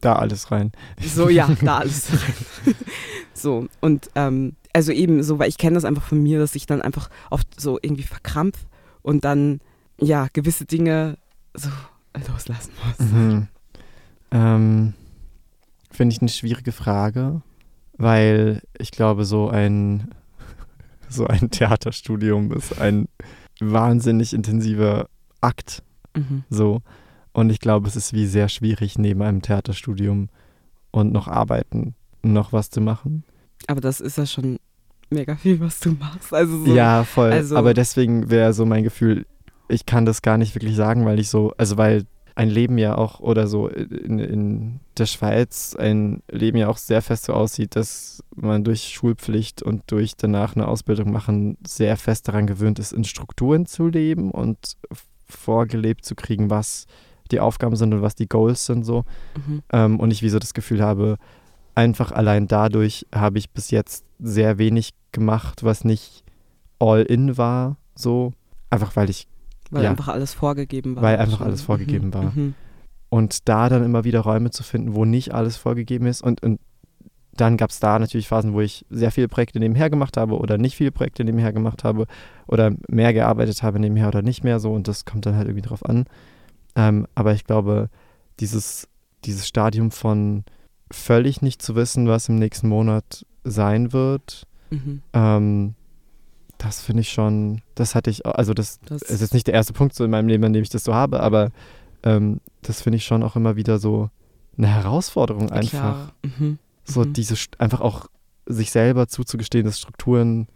[0.00, 0.72] Da alles rein.
[1.00, 2.74] so, ja, da alles rein.
[3.34, 6.66] so, und ähm, also eben so, weil ich kenne das einfach von mir, dass ich
[6.66, 8.66] dann einfach oft so irgendwie verkrampf
[9.02, 9.60] und dann,
[9.98, 11.18] ja, gewisse Dinge
[11.54, 11.68] so
[12.28, 13.08] loslassen muss.
[13.08, 13.48] Mhm.
[14.30, 14.94] Ähm,
[15.90, 17.42] Finde ich eine schwierige Frage,
[17.96, 20.14] weil ich glaube, so ein,
[21.08, 23.08] so ein Theaterstudium ist ein
[23.60, 25.08] wahnsinnig intensiver
[25.40, 25.82] Akt.
[26.16, 26.44] Mhm.
[26.48, 26.82] So.
[27.32, 30.28] Und ich glaube, es ist wie sehr schwierig, neben einem Theaterstudium
[30.90, 33.24] und noch arbeiten, noch was zu machen.
[33.68, 34.58] Aber das ist ja schon
[35.10, 36.32] mega viel, was du machst.
[36.34, 37.30] Also so, Ja, voll.
[37.32, 39.26] also- Aber deswegen wäre so mein Gefühl,
[39.68, 42.96] ich kann das gar nicht wirklich sagen, weil ich so, also weil ein Leben ja
[42.96, 47.76] auch oder so in, in der Schweiz ein Leben ja auch sehr fest so aussieht,
[47.76, 52.92] dass man durch Schulpflicht und durch danach eine Ausbildung machen sehr fest daran gewöhnt ist,
[52.92, 54.76] in Strukturen zu leben und
[55.28, 56.86] vorgelebt zu kriegen, was
[57.32, 59.04] die Aufgaben sind und was die Goals sind so.
[59.46, 59.62] Mhm.
[59.72, 61.16] Ähm, und ich wie so das Gefühl habe,
[61.74, 66.24] einfach allein dadurch habe ich bis jetzt sehr wenig gemacht, was nicht
[66.78, 68.32] all in war, so.
[68.70, 69.26] Einfach weil ich,
[69.70, 69.90] Weil Ja.
[69.90, 71.02] einfach alles vorgegeben war.
[71.02, 72.14] Weil einfach alles vorgegeben mhm.
[72.14, 72.32] war.
[72.34, 72.54] Mhm.
[73.08, 76.22] und da dann immer wieder Räume zu finden, wo nicht alles vorgegeben ist.
[76.22, 76.60] Und, und
[77.32, 80.58] dann gab es da natürlich Phasen, wo ich sehr viele Projekte nebenher gemacht habe oder
[80.58, 82.06] nicht viele Projekte nebenher gemacht habe
[82.46, 84.72] oder mehr gearbeitet habe nebenher oder nicht mehr so.
[84.72, 86.04] Und das kommt dann halt irgendwie drauf an.
[86.80, 87.88] Ähm, aber ich glaube,
[88.40, 88.88] dieses,
[89.24, 90.44] dieses Stadium von
[90.90, 95.02] völlig nicht zu wissen, was im nächsten Monat sein wird, Mhm.
[95.12, 95.74] ähm,
[96.58, 99.72] das finde ich schon, das hatte ich, also das Das ist jetzt nicht der erste
[99.72, 101.50] Punkt so in meinem Leben, an dem ich das so habe, aber
[102.04, 104.10] ähm, das finde ich schon auch immer wieder so
[104.56, 106.12] eine Herausforderung einfach.
[106.22, 106.58] Mhm.
[106.84, 107.12] So Mhm.
[107.14, 108.06] diese St- einfach auch
[108.46, 110.46] sich selber zuzugestehen, dass Strukturen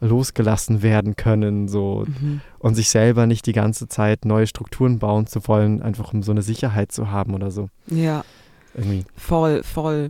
[0.00, 2.40] losgelassen werden können, so Mhm.
[2.58, 6.32] und sich selber nicht die ganze Zeit neue Strukturen bauen zu wollen, einfach um so
[6.32, 7.68] eine Sicherheit zu haben oder so.
[7.90, 8.24] Ja,
[8.74, 9.04] Irgendwie.
[9.16, 10.08] voll, voll.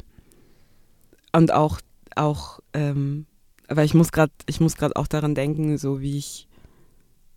[1.33, 1.81] Und auch,
[2.16, 3.27] auch, ähm,
[3.68, 6.49] weil ich muss gerade, ich muss gerade auch daran denken, so wie ich,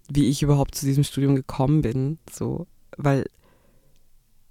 [0.10, 2.66] wie ich überhaupt zu diesem Studium gekommen bin, so,
[2.98, 3.26] weil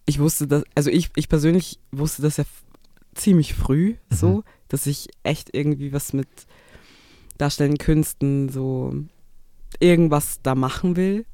[0.07, 2.45] ich wusste das, also ich, ich persönlich wusste das ja
[3.15, 4.43] ziemlich früh, so, Mhm.
[4.69, 6.29] dass ich echt irgendwie was mit
[7.39, 8.95] darstellenden Künsten, so
[9.81, 11.25] irgendwas da machen will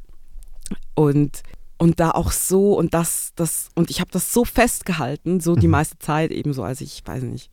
[0.94, 1.42] und
[1.76, 5.66] und da auch so und das das und ich habe das so festgehalten, so die
[5.66, 5.72] Mhm.
[5.72, 7.50] meiste Zeit eben so, als ich weiß nicht,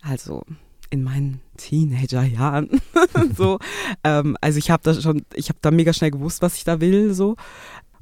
[0.00, 0.42] also
[0.90, 2.80] in meinen Teenagerjahren
[3.36, 3.58] so,
[4.04, 6.80] ähm, also ich habe da schon, ich habe da mega schnell gewusst, was ich da
[6.80, 7.36] will so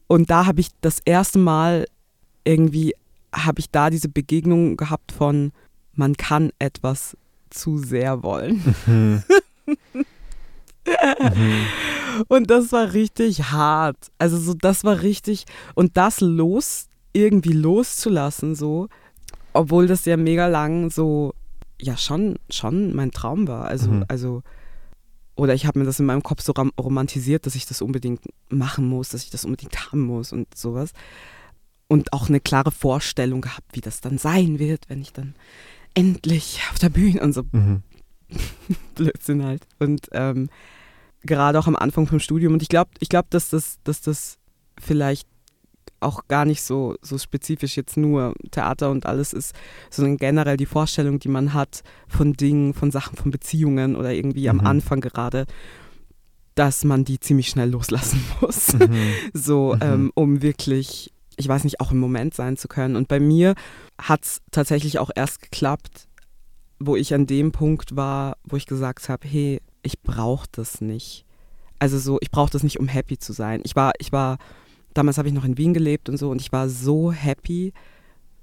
[0.07, 1.87] und da habe ich das erste Mal
[2.44, 2.94] irgendwie
[3.35, 5.53] habe ich da diese Begegnung gehabt von
[5.94, 7.16] man kann etwas
[7.50, 8.74] zu sehr wollen.
[10.87, 11.66] Mhm.
[12.29, 13.97] Und das war richtig hart.
[14.19, 15.45] Also so, das war richtig.
[15.75, 18.88] Und das los, irgendwie loszulassen, so,
[19.53, 21.35] obwohl das ja mega lang so,
[21.81, 23.64] ja, schon, schon mein Traum war.
[23.66, 24.05] Also, Mhm.
[24.09, 24.43] also,
[25.35, 28.21] oder ich habe mir das in meinem Kopf so rom romantisiert, dass ich das unbedingt
[28.51, 30.93] machen muss, dass ich das unbedingt haben muss und sowas.
[31.88, 35.35] Und auch eine klare Vorstellung gehabt, wie das dann sein wird, wenn ich dann
[35.95, 37.83] endlich auf der Bühne und so Mhm.
[38.95, 39.66] Blödsinn halt.
[39.79, 40.49] Und ähm,
[41.23, 42.53] gerade auch am Anfang vom Studium.
[42.55, 44.38] Und ich glaube, ich glaub, dass, das, dass das
[44.79, 45.27] vielleicht
[46.03, 49.55] auch gar nicht so, so spezifisch jetzt nur Theater und alles ist,
[49.90, 54.49] sondern generell die Vorstellung, die man hat von Dingen, von Sachen, von Beziehungen oder irgendwie
[54.49, 54.66] am Mhm.
[54.66, 55.45] Anfang gerade,
[56.55, 58.73] dass man die ziemlich schnell loslassen muss.
[58.73, 59.12] Mhm.
[59.35, 59.81] So, Mhm.
[59.83, 62.97] ähm, um wirklich, ich weiß nicht, auch im Moment sein zu können.
[62.97, 63.55] Und bei mir
[64.01, 66.09] hat es tatsächlich auch erst geklappt,
[66.81, 71.25] wo ich an dem Punkt war, wo ich gesagt habe, hey, ich brauche das nicht.
[71.79, 73.61] Also so, ich brauche das nicht, um happy zu sein.
[73.64, 74.38] Ich war, ich war,
[74.95, 77.73] damals habe ich noch in Wien gelebt und so und ich war so happy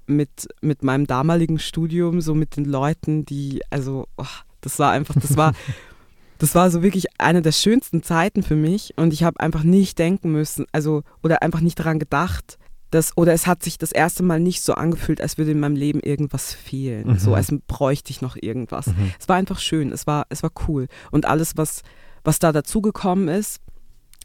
[0.06, 4.24] mit, mit meinem damaligen Studium, so mit den Leuten, die, also, oh,
[4.60, 5.52] das war einfach, das war,
[6.38, 9.98] das war so wirklich eine der schönsten Zeiten für mich und ich habe einfach nicht
[9.98, 12.58] denken müssen, also, oder einfach nicht daran gedacht,
[12.90, 15.76] dass, oder es hat sich das erste Mal nicht so angefühlt, als würde in meinem
[15.76, 17.08] Leben irgendwas fehlen.
[17.08, 17.18] Mhm.
[17.18, 18.86] So, als bräuchte ich noch irgendwas.
[18.88, 19.12] Mhm.
[19.20, 20.88] Es war einfach schön, es war, es war cool.
[21.10, 21.82] Und alles, was,
[22.24, 23.60] was da dazugekommen ist,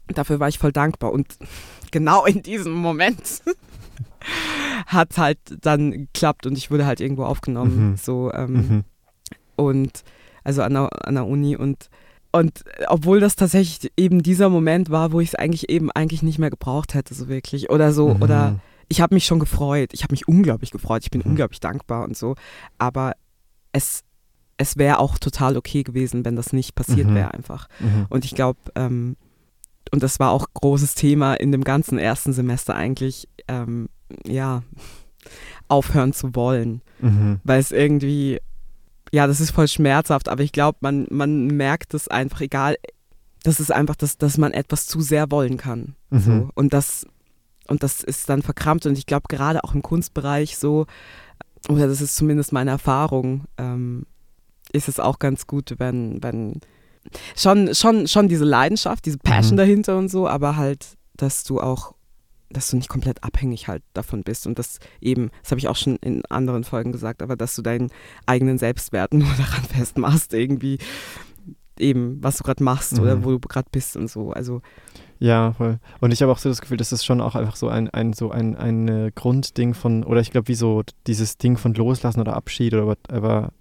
[0.08, 1.12] dafür war ich voll dankbar.
[1.12, 1.36] Und
[1.90, 3.42] genau in diesem Moment
[4.86, 7.90] hat halt dann geklappt und ich wurde halt irgendwo aufgenommen.
[7.90, 7.96] Mhm.
[7.96, 8.84] So, ähm, Mhm.
[9.56, 10.04] und
[10.42, 11.88] also an der, an der Uni und
[12.34, 16.38] und obwohl das tatsächlich eben dieser Moment war, wo ich es eigentlich eben eigentlich nicht
[16.38, 17.70] mehr gebraucht hätte, so wirklich.
[17.70, 18.22] Oder so, Mhm.
[18.22, 19.90] oder ich habe mich schon gefreut.
[19.92, 21.02] Ich habe mich unglaublich gefreut.
[21.04, 21.30] Ich bin Mhm.
[21.30, 22.34] unglaublich dankbar und so.
[22.76, 23.12] Aber
[23.72, 24.02] es,
[24.56, 27.14] es wäre auch total okay gewesen, wenn das nicht passiert Mhm.
[27.14, 27.68] wäre einfach.
[27.78, 28.06] Mhm.
[28.10, 29.16] Und ich glaube, ähm,
[29.92, 33.88] und das war auch großes Thema in dem ganzen ersten Semester eigentlich, ähm,
[34.26, 34.62] ja,
[35.68, 36.82] aufhören zu wollen.
[37.00, 37.40] Mhm.
[37.44, 38.40] Weil es irgendwie,
[39.14, 42.74] ja, das ist voll schmerzhaft, aber ich glaube, man, man merkt es einfach, egal,
[43.44, 45.94] das ist einfach, das, dass man etwas zu sehr wollen kann.
[46.10, 46.18] Mhm.
[46.20, 46.48] So.
[46.54, 47.06] Und das,
[47.68, 48.86] und das ist dann verkrampft.
[48.86, 50.86] Und ich glaube, gerade auch im Kunstbereich so,
[51.68, 54.04] oder das ist zumindest meine Erfahrung, ähm,
[54.72, 56.60] ist es auch ganz gut, wenn, wenn
[57.36, 59.58] schon, schon, schon diese Leidenschaft, diese Passion Mhm.
[59.58, 61.94] dahinter und so, aber halt, dass du auch,
[62.54, 65.76] dass du nicht komplett abhängig halt davon bist und das eben, das habe ich auch
[65.76, 67.90] schon in anderen Folgen gesagt, aber dass du deinen
[68.24, 70.78] eigenen Selbstwert nur daran festmachst, irgendwie
[71.78, 73.24] eben, was du gerade machst oder Mhm.
[73.24, 74.30] wo du gerade bist und so.
[74.32, 74.62] Also
[75.18, 75.78] Ja, voll.
[76.00, 78.12] Und ich habe auch so das Gefühl, das ist schon auch einfach so ein, ein,
[78.12, 82.20] so ein, ein äh, Grundding von, oder ich glaube, wie so dieses Ding von Loslassen
[82.20, 83.52] oder Abschied oder whatever,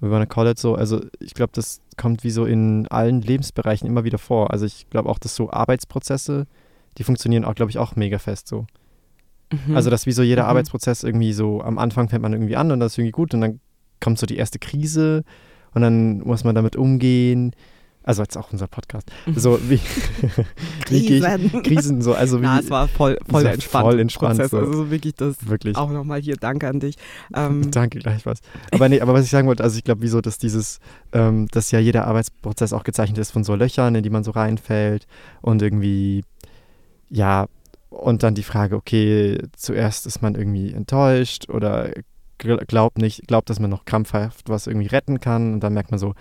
[0.00, 0.74] we wanna call it so.
[0.74, 4.50] Also ich glaube, das kommt wie so in allen Lebensbereichen immer wieder vor.
[4.50, 6.46] Also ich glaube auch, dass so Arbeitsprozesse,
[6.98, 8.66] die funktionieren auch, glaube ich, auch mega fest so.
[9.66, 9.76] mhm.
[9.76, 10.48] Also dass wie so jeder Mhm.
[10.50, 13.40] Arbeitsprozess irgendwie so, am Anfang fängt man irgendwie an und das ist irgendwie gut und
[13.40, 13.60] dann
[14.00, 15.24] kommt so die erste Krise
[15.74, 17.52] und dann muss man damit umgehen.
[18.04, 19.08] Also jetzt auch unser Podcast.
[19.36, 19.78] So wie,
[20.88, 21.62] wie ich, Krisen.
[21.62, 23.84] Krisen so, also wie, Na, es war voll, voll war entspannt.
[23.84, 24.50] voll entspannt, Prozess.
[24.50, 24.58] so.
[24.58, 25.46] Also wirklich das.
[25.48, 25.76] wirklich.
[25.76, 26.96] Auch nochmal hier Danke an dich.
[27.32, 28.40] Ähm, Danke, gleich was.
[28.72, 30.80] Aber nee, aber was ich sagen wollte, also ich glaube, wieso, dass dieses,
[31.12, 34.32] ähm, dass ja jeder Arbeitsprozess auch gezeichnet ist von so Löchern, in die man so
[34.32, 35.06] reinfällt
[35.40, 36.24] und irgendwie,
[37.12, 37.46] ja,
[37.90, 41.90] und dann die Frage, okay, zuerst ist man irgendwie enttäuscht oder
[42.40, 45.90] gl- glaubt nicht, glaubt, dass man noch krampfhaft was irgendwie retten kann und dann merkt
[45.90, 46.14] man so,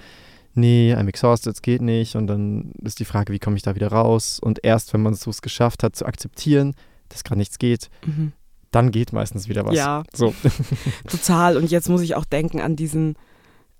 [0.54, 3.74] nee, I'm exhausted, es geht nicht und dann ist die Frage, wie komme ich da
[3.74, 6.76] wieder raus und erst, wenn man es so geschafft hat zu akzeptieren,
[7.08, 8.34] dass gerade nichts geht, mhm.
[8.72, 9.76] dann geht meistens wieder was.
[9.76, 10.04] Ja.
[10.14, 10.36] So.
[11.08, 11.56] Total.
[11.56, 13.16] Und jetzt muss ich auch denken an diesen,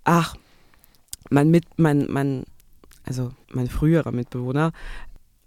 [0.06, 0.36] ach,
[1.30, 2.46] mein Mit, mein, mein,
[3.04, 4.72] also mein früherer Mitbewohner.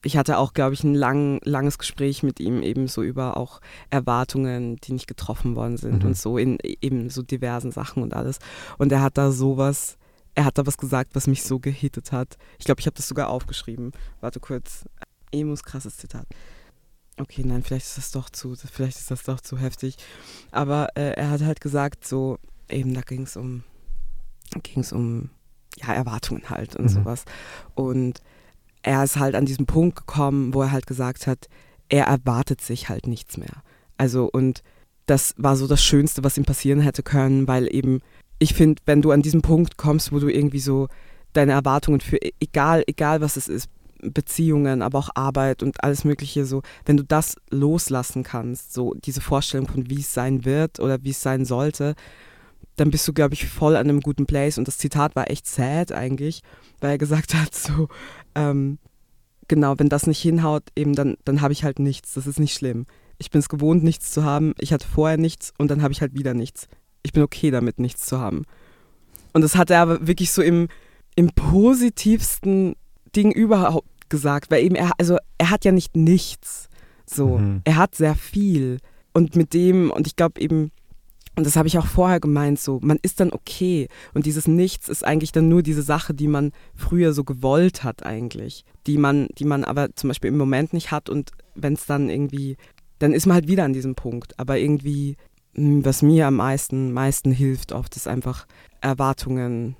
[0.04, 3.60] Ich hatte auch, glaube ich, ein lang, langes Gespräch mit ihm eben so über auch
[3.90, 6.08] Erwartungen, die nicht getroffen worden sind Mhm.
[6.10, 8.38] und so in eben so diversen Sachen und alles.
[8.78, 9.96] Und er hat da sowas,
[10.34, 12.36] er hat da was gesagt, was mich so gehittet hat.
[12.58, 13.92] Ich glaube, ich habe das sogar aufgeschrieben.
[14.20, 14.84] Warte kurz.
[15.32, 16.26] Emus krasses Zitat.
[17.18, 19.96] Okay, nein, vielleicht ist das doch zu, vielleicht ist das doch zu heftig.
[20.50, 22.38] Aber äh, er hat halt gesagt, so,
[22.68, 23.62] eben da ging es um,
[24.62, 25.30] ging es um,
[25.76, 26.88] ja, Erwartungen halt und Mhm.
[26.88, 27.24] sowas.
[27.74, 28.20] Und
[28.84, 31.48] er ist halt an diesen Punkt gekommen, wo er halt gesagt hat,
[31.88, 33.62] er erwartet sich halt nichts mehr.
[33.96, 34.62] Also und
[35.06, 38.00] das war so das Schönste, was ihm passieren hätte können, weil eben,
[38.38, 40.88] ich finde, wenn du an diesen Punkt kommst, wo du irgendwie so
[41.32, 43.68] deine Erwartungen für, e- egal, egal was es ist,
[44.02, 49.22] Beziehungen, aber auch Arbeit und alles Mögliche so, wenn du das loslassen kannst, so diese
[49.22, 51.94] Vorstellung von wie es sein wird oder wie es sein sollte,
[52.76, 54.58] dann bist du, glaube ich, voll an einem guten Place.
[54.58, 56.42] Und das Zitat war echt sad eigentlich,
[56.80, 57.88] weil er gesagt hat, so,
[58.34, 58.78] ähm,
[59.48, 62.14] genau, wenn das nicht hinhaut, eben dann, dann habe ich halt nichts.
[62.14, 62.86] Das ist nicht schlimm.
[63.18, 64.54] Ich bin es gewohnt, nichts zu haben.
[64.58, 66.66] Ich hatte vorher nichts und dann habe ich halt wieder nichts.
[67.02, 68.44] Ich bin okay damit, nichts zu haben.
[69.32, 70.68] Und das hat er aber wirklich so im,
[71.14, 71.30] im
[71.84, 72.74] positivsten
[73.14, 76.68] Ding überhaupt gesagt, weil eben er, also er hat ja nicht nichts.
[77.06, 77.60] So, Mhm.
[77.64, 78.78] er hat sehr viel.
[79.12, 80.70] Und mit dem, und ich glaube eben,
[81.36, 83.88] und das habe ich auch vorher gemeint, so, man ist dann okay.
[84.14, 88.06] Und dieses Nichts ist eigentlich dann nur diese Sache, die man früher so gewollt hat
[88.06, 88.64] eigentlich.
[88.86, 92.08] Die man, die man aber zum Beispiel im Moment nicht hat und wenn es dann
[92.08, 92.56] irgendwie,
[92.98, 94.38] dann ist man halt wieder an diesem Punkt.
[94.38, 95.16] Aber irgendwie,
[95.54, 98.46] mh, was mir am meisten, meisten hilft oft, ist einfach
[98.80, 99.76] Erwartungen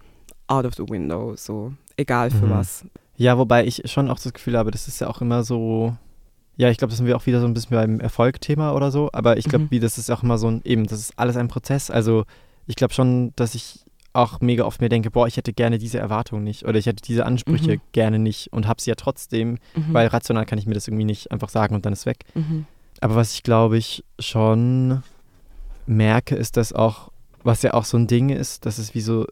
[0.49, 2.51] out of the window, so, egal für Mhm.
[2.51, 2.85] was.
[3.17, 5.97] Ja, wobei ich schon auch das Gefühl habe, das ist ja auch immer so.
[6.57, 9.11] Ja, ich glaube, das sind wir auch wieder so ein bisschen beim Erfolgthema oder so.
[9.13, 9.71] Aber ich glaube, Mhm.
[9.71, 11.91] wie das ist auch immer so ein, eben, das ist alles ein Prozess.
[11.91, 12.25] Also
[12.67, 13.81] ich glaube schon, dass ich
[14.13, 17.03] auch mega oft mir denke, boah, ich hätte gerne diese Erwartung nicht oder ich hätte
[17.03, 17.81] diese Ansprüche Mhm.
[17.91, 19.93] gerne nicht und habe sie ja trotzdem, Mhm.
[19.93, 22.19] weil rational kann ich mir das irgendwie nicht einfach sagen und dann ist weg.
[22.35, 22.67] mhm.
[23.01, 25.03] Aber was ich glaube ich schon
[25.87, 27.11] merke, ist, dass auch,
[27.43, 29.27] was ja auch so ein Ding ist, dass es wie so,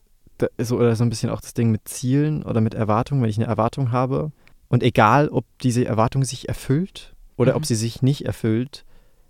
[0.58, 3.38] so oder so ein bisschen auch das Ding mit Zielen oder mit Erwartungen, wenn ich
[3.38, 4.32] eine Erwartung habe
[4.72, 7.56] und egal, ob diese Erwartung sich erfüllt oder Mhm.
[7.58, 8.85] ob sie sich nicht erfüllt,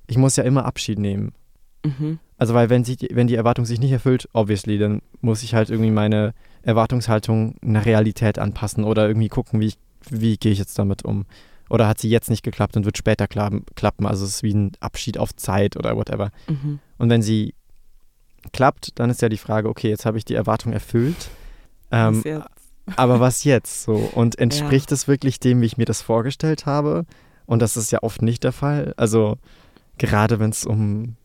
[0.06, 1.32] ich muss ja immer Abschied nehmen.
[1.84, 2.20] Mhm.
[2.38, 5.68] Also weil wenn, sie, wenn die Erwartung sich nicht erfüllt, obviously, dann muss ich halt
[5.68, 9.78] irgendwie meine Erwartungshaltung einer Realität anpassen oder irgendwie gucken, wie, ich,
[10.10, 11.26] wie gehe ich jetzt damit um.
[11.68, 14.06] Oder hat sie jetzt nicht geklappt und wird später klappen.
[14.06, 16.30] Also es ist wie ein Abschied auf Zeit oder whatever.
[16.48, 16.78] Mhm.
[16.98, 17.54] Und wenn sie
[18.52, 21.30] klappt, dann ist ja die Frage, okay, jetzt habe ich die Erwartung erfüllt.
[21.90, 22.22] Ähm?
[22.96, 23.94] Aber was jetzt so?
[23.94, 27.04] Und entspricht es wirklich dem, wie ich mir das vorgestellt habe?
[27.46, 28.94] Und das ist ja oft nicht der Fall.
[28.96, 29.36] Also
[29.98, 31.16] gerade wenn es um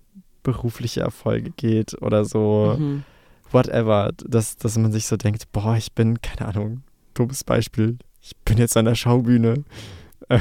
[0.44, 3.04] berufliche Erfolge geht oder so, Mhm.
[3.52, 8.36] whatever, dass, dass man sich so denkt, boah, ich bin, keine Ahnung, dummes Beispiel, ich
[8.46, 9.64] bin jetzt an der Schaubühne.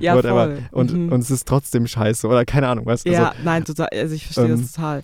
[0.00, 0.44] Ja, whatever.
[0.46, 0.62] voll.
[0.72, 1.12] Und, Mhm.
[1.12, 3.10] und es ist trotzdem scheiße oder keine Ahnung, weißt du?
[3.12, 3.88] Ja, Also, nein, total.
[3.92, 5.02] Also ich verstehe ähm, das total.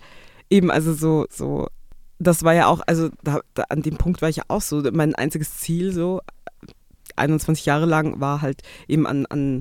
[0.50, 1.68] Eben, also so, so,
[2.18, 4.82] das war ja auch, also da, da, an dem Punkt war ich ja auch so,
[4.92, 6.20] mein einziges Ziel so,
[7.16, 9.60] 21 Jahre lang war halt eben an, an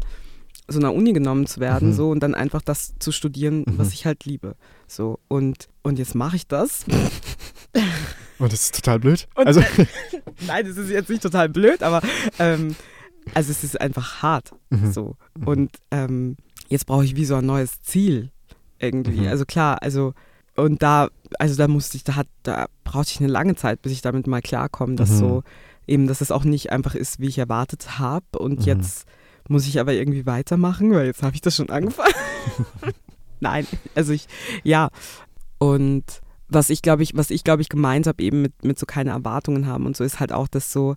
[0.67, 1.93] so einer Uni genommen zu werden, Mhm.
[1.93, 3.93] so und dann einfach das zu studieren, was Mhm.
[3.93, 4.55] ich halt liebe.
[4.87, 6.85] So und, und jetzt mache ich das.
[8.39, 9.27] und das ist total blöd.
[9.35, 9.61] Und, also,
[10.47, 12.01] Nein, das ist jetzt nicht total blöd, aber
[12.39, 12.75] ähm,
[13.33, 14.51] also es ist einfach hart.
[14.69, 14.91] Mhm.
[14.91, 15.15] So.
[15.37, 15.47] Mhm.
[15.47, 16.37] Und ähm,
[16.69, 18.31] jetzt brauche ich wie so ein neues Ziel
[18.79, 19.21] irgendwie.
[19.21, 19.27] Mhm.
[19.27, 20.13] Also klar, also
[20.55, 23.91] und da, also da musste ich, da hat, da brauchte ich eine lange Zeit, bis
[23.91, 25.15] ich damit mal klarkomme, dass Mhm.
[25.17, 25.43] so
[25.87, 28.25] eben, dass es auch nicht einfach ist, wie ich erwartet habe.
[28.37, 28.65] Und Mhm.
[28.65, 29.05] jetzt
[29.49, 32.13] muss ich aber irgendwie weitermachen, weil jetzt habe ich das schon angefangen.
[33.39, 34.27] Nein, also ich,
[34.63, 34.89] ja.
[35.57, 36.03] Und
[36.47, 39.09] was ich glaube ich, was ich glaube ich gemeint habe, eben mit, mit so keine
[39.11, 40.95] Erwartungen haben und so, ist halt auch das so,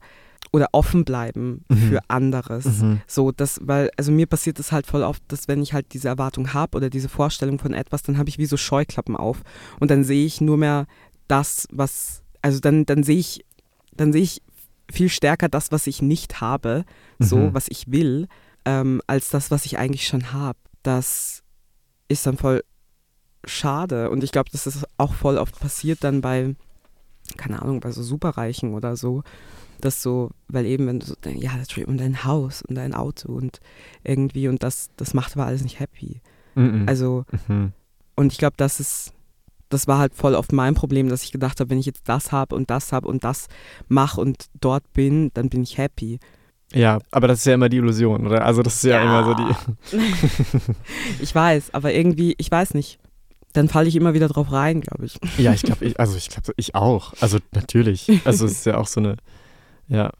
[0.52, 1.76] oder offen bleiben Mhm.
[1.76, 2.64] für anderes.
[2.82, 3.00] Mhm.
[3.06, 6.08] So, das, weil, also mir passiert es halt voll oft, dass wenn ich halt diese
[6.08, 9.42] Erwartung habe oder diese Vorstellung von etwas, dann habe ich wie so Scheuklappen auf
[9.80, 10.86] und dann sehe ich nur mehr
[11.28, 13.44] das, was, also dann, dann sehe ich,
[13.96, 14.42] dann sehe ich
[14.90, 16.84] viel stärker das, was ich nicht habe,
[17.18, 17.54] so, Mhm.
[17.54, 18.28] was ich will,
[18.64, 20.58] ähm, als das, was ich eigentlich schon habe.
[20.84, 21.42] Das
[22.08, 22.62] ist dann voll
[23.44, 26.54] schade und ich glaube, dass das auch voll oft passiert dann bei,
[27.36, 29.22] keine Ahnung, bei so Superreichen oder so,
[29.80, 32.94] dass so, weil eben, wenn du so, denkst, ja, das und dein Haus und dein
[32.94, 33.60] Auto und
[34.04, 36.20] irgendwie und das, das macht aber alles nicht happy.
[36.54, 36.84] Mhm.
[36.86, 37.72] Also, Mhm.
[38.14, 39.12] und ich glaube, das ist,
[39.68, 42.32] das war halt voll oft mein Problem, dass ich gedacht habe, wenn ich jetzt das
[42.32, 43.48] habe und das habe und das
[43.88, 46.18] mache und dort bin, dann bin ich happy.
[46.72, 48.44] Ja, aber das ist ja immer die Illusion, oder?
[48.44, 49.02] Also das ist ja, ja.
[49.02, 50.02] immer so die.
[51.22, 52.98] ich weiß, aber irgendwie, ich weiß nicht.
[53.52, 55.18] Dann falle ich immer wieder drauf rein, glaube ich.
[55.38, 57.14] Ja, ich glaube, ich, also ich glaube, ich auch.
[57.20, 58.10] Also natürlich.
[58.26, 59.16] Also es ist ja auch so eine,
[59.88, 60.12] ja.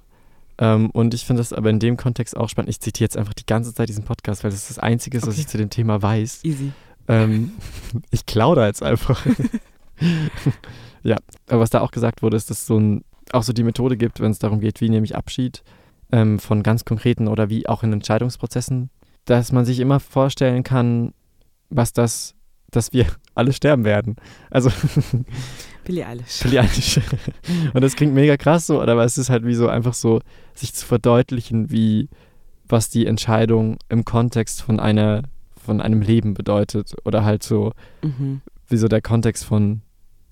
[0.59, 2.71] Ähm, und ich finde das aber in dem Kontext auch spannend.
[2.71, 5.27] Ich zitiere jetzt einfach die ganze Zeit diesen Podcast, weil das ist das Einzige, okay.
[5.27, 6.45] was ich zu dem Thema weiß.
[6.45, 6.73] Easy.
[7.09, 7.53] Ähm,
[8.11, 9.25] ich klaue da jetzt einfach.
[11.03, 11.17] ja,
[11.49, 13.97] aber was da auch gesagt wurde, ist, dass es so ein, auch so die Methode
[13.97, 15.63] gibt, wenn es darum geht, wie nehme ich Abschied
[16.13, 18.91] ähm, von ganz konkreten oder wie auch in Entscheidungsprozessen,
[19.25, 21.13] dass man sich immer vorstellen kann,
[21.69, 22.35] was das,
[22.71, 24.17] dass wir alle sterben werden.
[24.51, 24.71] Also
[25.85, 26.41] Billie Eilish.
[26.43, 27.01] Billie Eilish.
[27.73, 30.21] Und das klingt mega krass so, aber es ist halt wie so einfach so,
[30.55, 32.09] sich zu verdeutlichen, wie
[32.69, 35.23] was die Entscheidung im Kontext von einer
[35.57, 37.73] von einem Leben bedeutet oder halt so
[38.03, 38.41] mhm.
[38.69, 39.83] wie so der Kontext von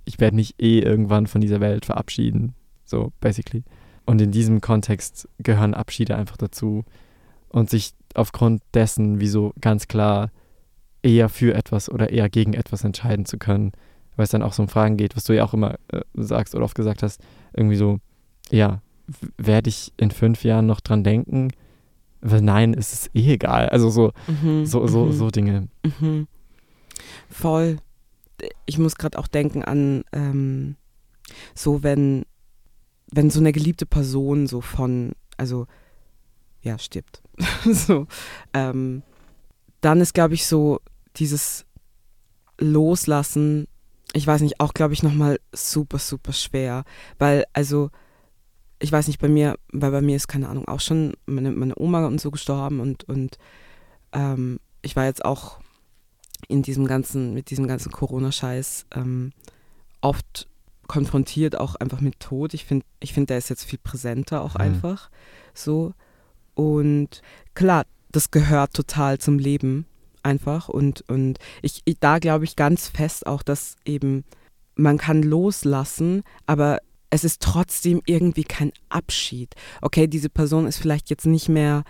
[0.05, 3.64] ich werde mich eh irgendwann von dieser Welt verabschieden, so basically.
[4.07, 6.85] Und in diesem Kontext gehören Abschiede einfach dazu.
[7.49, 10.31] Und sich aufgrund dessen, wieso ganz klar
[11.05, 13.73] eher für etwas oder eher gegen etwas entscheiden zu können,
[14.17, 16.55] weil es dann auch so um Fragen geht, was du ja auch immer äh, sagst
[16.55, 17.21] oder oft gesagt hast,
[17.53, 17.99] irgendwie so,
[18.51, 18.81] ja,
[19.37, 21.51] werde ich in fünf Jahren noch dran denken?
[22.23, 23.69] Weil nein, es ist eh egal.
[23.69, 25.12] Also so, mhm, so, so, mhm.
[25.12, 25.69] so Dinge.
[26.01, 26.27] Mhm.
[27.29, 27.79] Voll.
[28.64, 30.77] Ich muss gerade auch denken an ähm,
[31.55, 32.25] so, wenn
[33.12, 35.67] wenn so eine geliebte Person so von, also
[36.62, 37.23] ja, stirbt,
[37.64, 38.07] so,
[38.53, 39.03] ähm,
[39.81, 40.81] dann ist, glaube ich, so
[41.16, 41.66] dieses
[42.59, 43.66] Loslassen,
[44.12, 46.85] ich weiß nicht, auch, glaube ich, nochmal super, super schwer,
[47.18, 47.90] weil, also,
[48.79, 51.79] ich weiß nicht, bei mir, weil bei mir ist, keine Ahnung, auch schon meine, meine
[51.79, 53.38] Oma und so gestorben und, und
[54.12, 55.61] ähm, ich war jetzt auch
[56.48, 59.33] in diesem ganzen, mit diesem ganzen Corona-Scheiß ähm,
[60.00, 60.48] oft
[60.87, 62.53] konfrontiert auch einfach mit Tod.
[62.53, 64.61] Ich finde, ich find, der ist jetzt viel präsenter auch mhm.
[64.61, 65.11] einfach
[65.55, 65.94] so.
[66.55, 67.22] Und
[67.55, 69.87] klar, das gehört total zum Leben
[70.25, 70.69] einfach.
[70.69, 74.25] Und, und ich, ich da glaube ich ganz fest auch, dass eben
[74.77, 76.79] man kann loslassen, aber
[77.11, 79.55] es ist trotzdem irgendwie kein Abschied.
[79.83, 81.85] Okay, diese Person ist vielleicht jetzt nicht mehr,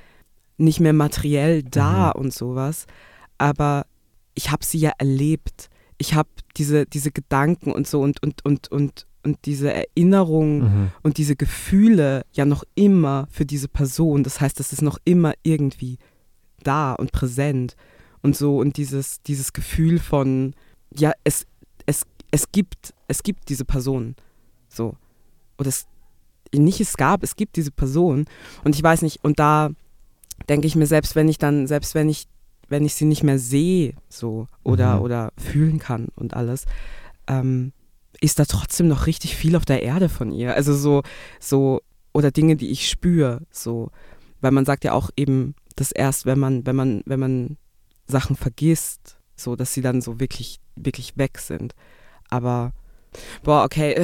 [0.59, 2.23] nicht mehr materiell da mhm.
[2.23, 2.87] und sowas,
[3.38, 3.87] aber
[4.35, 8.70] ich habe sie ja erlebt ich habe diese, diese Gedanken und so und, und, und,
[8.70, 10.90] und, und diese Erinnerungen mhm.
[11.03, 14.23] und diese Gefühle ja noch immer für diese Person.
[14.23, 15.99] Das heißt, das ist noch immer irgendwie
[16.62, 17.77] da und präsent
[18.24, 20.54] und so und dieses, dieses Gefühl von,
[20.92, 21.46] ja, es,
[21.87, 24.16] es, es gibt, es gibt diese Person.
[24.68, 24.96] So.
[25.58, 25.87] Oder es,
[26.52, 28.24] nicht es gab, es gibt diese Person.
[28.64, 29.70] Und ich weiß nicht, und da
[30.48, 32.26] denke ich mir, selbst wenn ich dann, selbst wenn ich
[32.68, 35.02] wenn ich sie nicht mehr sehe so oder, mhm.
[35.02, 36.64] oder fühlen kann und alles,
[37.28, 37.72] ähm,
[38.20, 40.54] ist da trotzdem noch richtig viel auf der Erde von ihr.
[40.54, 41.02] Also so,
[41.40, 41.82] so,
[42.14, 43.90] oder Dinge, die ich spüre, so.
[44.40, 47.56] Weil man sagt ja auch eben, dass erst, wenn man, wenn man, wenn man
[48.07, 51.75] Sachen vergisst, so, dass sie dann so wirklich, wirklich weg sind.
[52.31, 52.73] Aber,
[53.43, 53.95] boah, okay.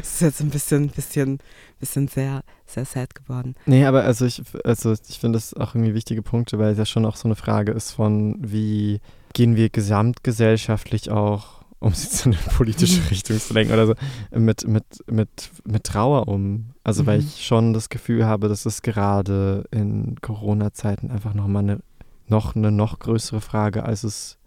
[0.00, 1.38] Es ist jetzt ein bisschen, bisschen,
[1.78, 3.54] bisschen sehr, sehr sad geworden.
[3.66, 6.86] Nee, aber also ich, also ich finde das auch irgendwie wichtige Punkte, weil es ja
[6.86, 9.00] schon auch so eine Frage ist von, wie
[9.32, 13.94] gehen wir gesamtgesellschaftlich auch, um es jetzt in eine politische Richtung zu lenken oder so,
[14.32, 16.70] mit, mit, mit, mit Trauer um.
[16.84, 17.06] Also mhm.
[17.06, 21.80] weil ich schon das Gefühl habe, dass es gerade in Corona-Zeiten einfach nochmal eine
[22.30, 24.38] noch eine noch größere Frage, als es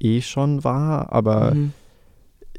[0.00, 1.72] eh schon war, aber mhm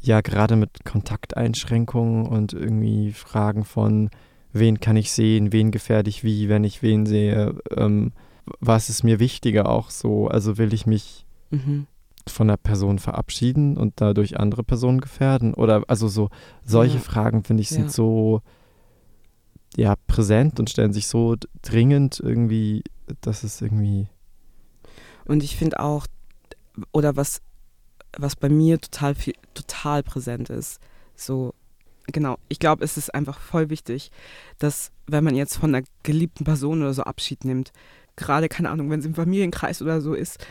[0.00, 4.10] ja gerade mit Kontakteinschränkungen und irgendwie Fragen von,
[4.52, 8.12] wen kann ich sehen, wen gefährde ich wie, wenn ich wen sehe, ähm,
[8.58, 11.86] was ist mir wichtiger auch so, also will ich mich mhm.
[12.26, 16.30] von der Person verabschieden und dadurch andere Personen gefährden oder also so
[16.64, 17.00] solche ja.
[17.00, 17.90] Fragen finde ich sind ja.
[17.90, 18.40] so
[19.76, 22.82] ja präsent und stellen sich so dringend irgendwie,
[23.20, 24.08] dass es irgendwie
[25.24, 26.06] und ich finde auch
[26.92, 27.42] oder was
[28.16, 30.80] was bei mir total viel, total präsent ist.
[31.14, 31.54] So,
[32.06, 32.38] genau.
[32.48, 34.10] Ich glaube, es ist einfach voll wichtig,
[34.58, 37.72] dass wenn man jetzt von einer geliebten Person oder so Abschied nimmt,
[38.16, 40.44] gerade, keine Ahnung, wenn es im Familienkreis oder so ist,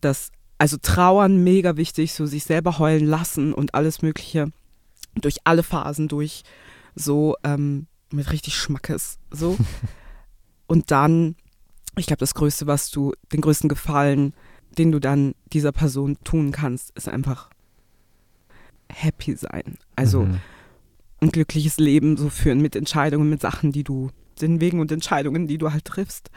[0.00, 4.52] dass, also Trauern mega wichtig, so sich selber heulen lassen und alles Mögliche
[5.14, 6.42] durch alle Phasen durch,
[6.94, 9.56] so ähm, mit richtig Schmackes, so.
[10.66, 11.36] und dann,
[11.96, 14.34] ich glaube, das Größte, was du, den größten Gefallen
[14.78, 17.50] den du dann dieser Person tun kannst, ist einfach
[18.90, 19.78] happy sein.
[19.96, 20.40] Also mhm.
[21.20, 25.46] ein glückliches Leben so führen mit Entscheidungen, mit Sachen, die du, den Wegen und Entscheidungen,
[25.46, 26.30] die du halt triffst,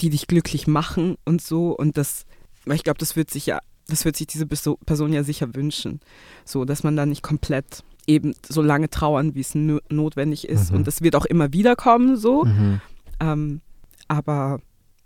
[0.00, 1.76] die dich glücklich machen und so.
[1.76, 2.26] Und das,
[2.64, 6.00] weil ich glaube, das wird sich ja, das wird sich diese Person ja sicher wünschen.
[6.44, 10.70] So, dass man da nicht komplett eben so lange trauern, wie es notwendig ist.
[10.70, 10.78] Mhm.
[10.78, 12.44] Und das wird auch immer wieder kommen, so.
[12.44, 12.80] Mhm.
[13.20, 13.60] Ähm,
[14.08, 14.60] aber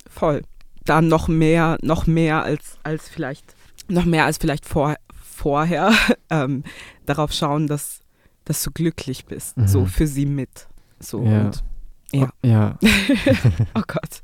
[0.09, 0.43] voll.
[0.85, 3.55] Dann noch mehr, noch mehr als, als vielleicht,
[3.89, 5.93] noch mehr als vielleicht vor, vorher
[6.31, 6.63] ähm,
[7.07, 8.01] darauf schauen, dass,
[8.45, 9.67] dass du glücklich bist, Mhm.
[9.69, 10.69] so für sie mit.
[11.01, 11.41] So Ja.
[11.41, 11.65] und
[12.13, 12.29] ja.
[12.43, 12.79] Oh, ja.
[13.75, 14.23] oh Gott.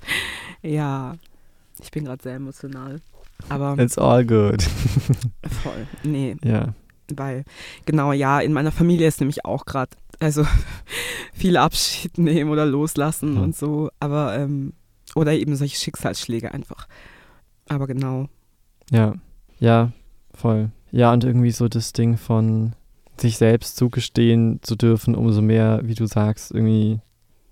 [0.62, 1.14] Ja,
[1.82, 3.00] ich bin gerade sehr emotional.
[3.48, 4.62] Aber It's all good.
[5.62, 5.86] voll.
[6.04, 6.74] Nee, ja.
[7.16, 7.44] weil,
[7.86, 10.46] genau, ja, in meiner Familie ist nämlich auch gerade, also
[11.32, 13.42] viel Abschied nehmen oder loslassen Hm.
[13.42, 14.74] und so, aber, ähm,
[15.14, 16.88] oder eben solche Schicksalsschläge einfach.
[17.68, 18.28] Aber genau.
[18.90, 19.14] Ja.
[19.58, 19.92] Ja,
[20.34, 20.70] voll.
[20.90, 22.72] Ja, und irgendwie so das Ding von
[23.18, 27.00] sich selbst zugestehen zu dürfen, umso mehr, wie du sagst, irgendwie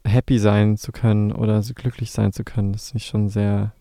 [0.04, 3.74] happy sein zu können oder so glücklich sein zu können, das finde ich schon sehr,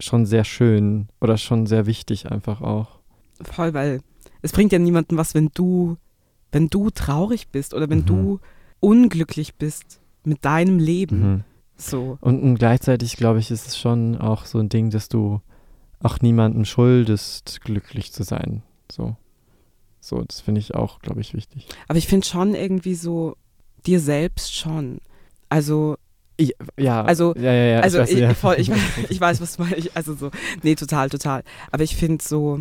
[0.00, 2.98] schon sehr schön oder schon sehr wichtig einfach auch.
[3.42, 4.00] Voll, weil
[4.40, 5.96] es bringt ja niemandem was, wenn du,
[6.52, 8.06] wenn du traurig bist oder wenn Mhm.
[8.06, 8.40] du
[8.80, 11.20] unglücklich bist mit deinem Leben.
[11.32, 11.44] Mhm.
[11.76, 12.18] So.
[12.20, 15.40] Und, und gleichzeitig, glaube ich, ist es schon auch so ein Ding, dass du
[16.02, 18.62] auch niemandem schuldest, glücklich zu sein.
[18.90, 19.16] So.
[20.00, 21.66] So, das finde ich auch, glaube ich, wichtig.
[21.88, 23.36] Aber ich finde schon irgendwie so,
[23.86, 24.98] dir selbst schon.
[25.48, 25.96] Also,
[26.76, 28.34] ja, Also- ja, ja, ja, also weiß, ich, ja.
[28.34, 29.96] voll, ich, weiß- ich weiß, was du meinst.
[29.96, 30.30] Also so,
[30.62, 31.42] nee, total, total.
[31.72, 32.60] Aber ich finde so,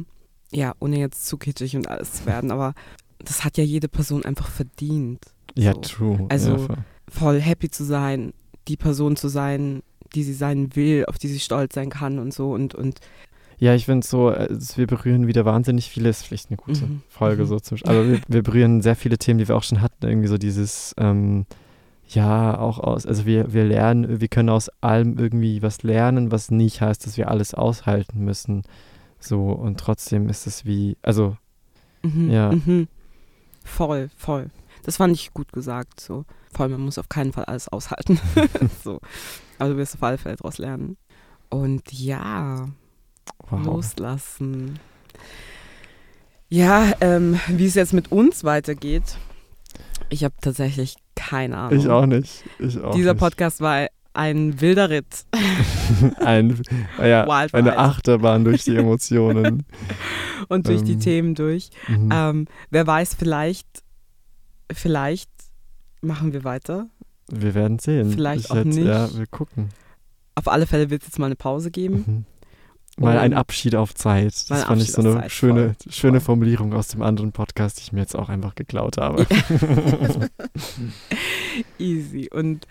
[0.52, 2.74] ja, ohne jetzt zu kitschig und alles zu werden, aber
[3.20, 5.20] das hat ja jede Person einfach verdient.
[5.56, 5.82] ja, so.
[5.82, 6.26] true.
[6.30, 6.68] Also-.
[7.10, 8.34] Voll happy zu sein,
[8.68, 9.84] die Person zu sein,
[10.16, 13.00] die sie sein will, auf die sie stolz sein kann und so und, und
[13.60, 17.02] ja ich finde so, äh, wir berühren wieder wahnsinnig viele, ist vielleicht eine gute Mhm.
[17.10, 17.48] Folge Mhm.
[17.48, 20.28] so zum Aber wir, wir berühren sehr viele Themen, die wir auch schon hatten, irgendwie
[20.28, 21.46] so dieses, ähm,
[22.10, 26.52] ja, auch aus, also wir, wir lernen, wir können aus allem irgendwie was lernen, was
[26.52, 28.64] nicht heißt, dass wir alles aushalten müssen.
[29.20, 31.38] So, und trotzdem ist es wie, also,
[32.04, 32.52] mhm, Ja.
[32.52, 32.88] mhm.
[33.64, 34.50] voll, voll.
[34.84, 36.02] Das fand ich gut gesagt.
[36.02, 36.26] So.
[36.54, 38.20] Voll, man muss auf keinen Fall alles aushalten.
[38.84, 39.00] so.
[39.60, 40.98] Aber du wirst auf alle Fälle daraus lernen.
[41.50, 42.68] Und ja,
[43.50, 43.66] wow.
[43.66, 44.80] loslassen.
[46.50, 49.18] Ja, ähm, wie es jetzt mit uns weitergeht,
[50.10, 51.80] ich habe tatsächlich keine Ahnung.
[51.80, 52.44] Ich auch nicht.
[52.60, 53.20] Ich auch Dieser nicht.
[53.20, 55.26] Podcast war ein wilder Ritt.
[56.20, 56.62] Ein,
[57.00, 57.78] ja, eine.
[57.78, 59.66] Achterbahn durch die Emotionen.
[60.50, 61.70] Und durch die Ähm, Themen durch.
[61.88, 62.10] Mhm.
[62.14, 63.68] Ähm, wer weiß, vielleicht,
[64.72, 65.30] vielleicht
[66.04, 66.88] machen wir weiter.
[67.32, 68.12] wir werden sehen.
[68.12, 68.78] vielleicht ich auch nicht.
[68.86, 69.70] Ja, wir gucken.
[70.36, 72.04] Auf alle Fälle wird es jetzt mal eine Pause geben.
[72.06, 72.26] Mhm.
[72.98, 74.34] Mal ein Abschied auf Zeit.
[74.50, 76.22] Das fand ich Abschied so auf eine Zeit, schöne, voll, schöne.
[76.22, 79.26] Formulierung aus dem anderen Podcast, die ich mir jetzt auch einfach geklaut habe.
[81.80, 82.30] Easy.
[82.32, 82.68] Und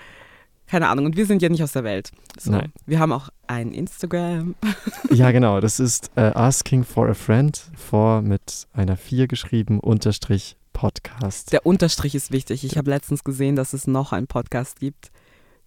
[0.68, 1.06] keine Ahnung.
[1.06, 2.12] Und wir sind ja nicht aus der Welt.
[2.38, 2.52] So.
[2.52, 2.72] Nein.
[2.86, 4.54] Wir haben auch ein Instagram.
[5.10, 5.60] ja, genau.
[5.60, 11.52] Das ist äh, Asking for a Friend, vor mit einer 4 geschrieben, unterstrich Podcast.
[11.52, 12.64] Der Unterstrich ist wichtig.
[12.64, 15.12] Ich habe letztens gesehen, dass es noch einen Podcast gibt,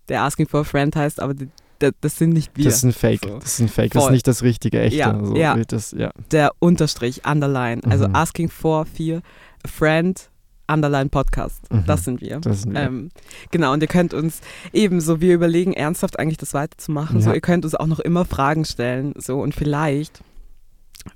[0.09, 1.47] der Asking for a Friend heißt, aber die,
[1.79, 2.65] der, das sind nicht wir.
[2.65, 3.21] Das ist ein Fake.
[3.23, 3.39] So.
[3.39, 3.93] Das ist ein Fake.
[3.93, 4.11] Das ist Voll.
[4.13, 4.97] nicht das richtige, echte.
[4.97, 5.33] Ja, so.
[5.37, 5.55] ja.
[5.69, 6.11] Das, ja.
[6.31, 7.81] der Unterstrich, Underline.
[7.89, 8.15] Also Mhm.
[8.15, 9.21] Asking for vier,
[9.63, 10.29] a Friend,
[10.67, 11.71] Underline Podcast.
[11.71, 11.85] Mhm.
[11.87, 12.41] Das sind wir.
[12.41, 12.81] Das sind wir.
[12.81, 13.09] Ähm,
[13.51, 14.41] genau, und ihr könnt uns
[14.73, 17.21] ebenso, wir überlegen ernsthaft eigentlich das weiterzumachen.
[17.21, 17.35] So, Ja.
[17.35, 19.13] ihr könnt uns auch noch immer Fragen stellen.
[19.17, 20.19] So, und vielleicht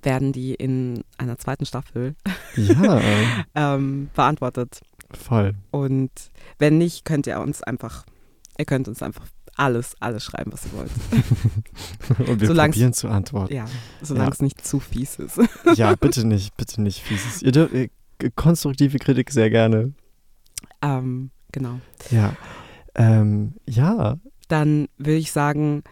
[0.03, 2.15] werden die in einer zweiten Staffel
[2.55, 3.01] ja,
[3.55, 4.81] ähm, beantwortet.
[5.11, 5.55] voll.
[5.71, 6.11] Und
[6.57, 8.05] wenn nicht, könnt ihr uns einfach,
[8.57, 9.25] ihr könnt uns einfach
[9.55, 10.91] alles, alles schreiben, was ihr wollt.
[12.29, 13.53] Und wir Solang's- probieren zu antworten.
[13.53, 13.65] Ja,
[14.01, 14.33] solange Ja.
[14.33, 15.39] es nicht zu fies ist.
[15.75, 17.41] Ja, bitte nicht, bitte nicht fieses.
[17.41, 17.89] Ihr dürft, äh,
[18.35, 19.93] konstruktive Kritik sehr gerne.
[20.81, 21.79] ähm, genau.
[22.11, 22.35] Ja.
[22.95, 24.17] Ähm, ja.
[24.47, 25.83] Dann würde ich sagen,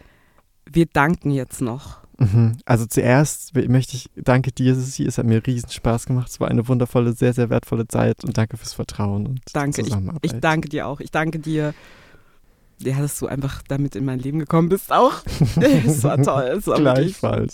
[0.70, 2.00] wir danken jetzt noch.
[2.20, 2.58] Mhm.
[2.66, 6.30] Also zuerst möchte ich, danke dir, Sissi, es hat mir riesen Spaß gemacht.
[6.30, 10.22] Es war eine wundervolle, sehr, sehr wertvolle Zeit und danke fürs Vertrauen und Danke, Zusammenarbeit.
[10.24, 11.00] Ich danke dir auch.
[11.00, 11.74] Ich danke dir,
[12.80, 15.14] ja, dass du einfach damit in mein Leben gekommen bist auch.
[15.62, 16.56] Es war toll.
[16.58, 17.52] Es war Gleichfalls.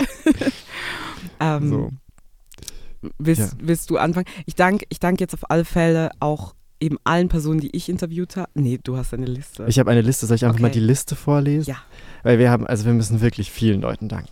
[1.39, 1.89] ähm, so.
[3.17, 3.49] willst, Ja.
[3.61, 4.27] willst du anfangen?
[4.45, 8.35] Ich danke ich dank jetzt auf alle Fälle auch eben allen Personen, die ich interviewt
[8.35, 8.49] habe.
[8.55, 9.65] Nee, du hast eine Liste.
[9.67, 10.79] Ich habe eine Liste, soll ich einfach mal Okay.
[10.79, 11.69] die Liste vorlesen?
[11.69, 11.77] Ja.
[12.23, 14.31] Weil wir haben, also wir müssen wirklich vielen Leuten danken.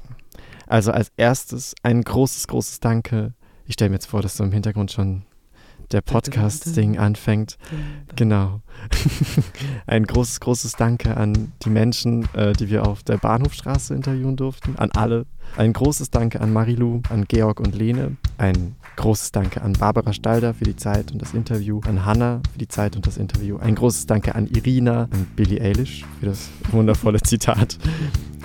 [0.71, 3.33] Also als erstes ein großes, großes Danke.
[3.65, 5.23] Ich stelle mir jetzt vor, dass so im Hintergrund schon
[5.91, 7.57] der Podcast-Ding anfängt.
[8.15, 8.61] Genau.
[9.85, 14.77] Ein großes, großes Danke an die Menschen, äh, die wir auf der Bahnhofstraße interviewen durften.
[14.77, 15.25] An alle.
[15.57, 18.15] Ein großes Danke an Marilu, an Georg und Lene.
[18.37, 21.81] Ein großes Danke an Barbara Stalder für die Zeit und das Interview.
[21.87, 23.57] An Hannah für die Zeit und das Interview.
[23.57, 27.77] Ein großes Danke an Irina, an Billie Eilish für das wundervolle Zitat.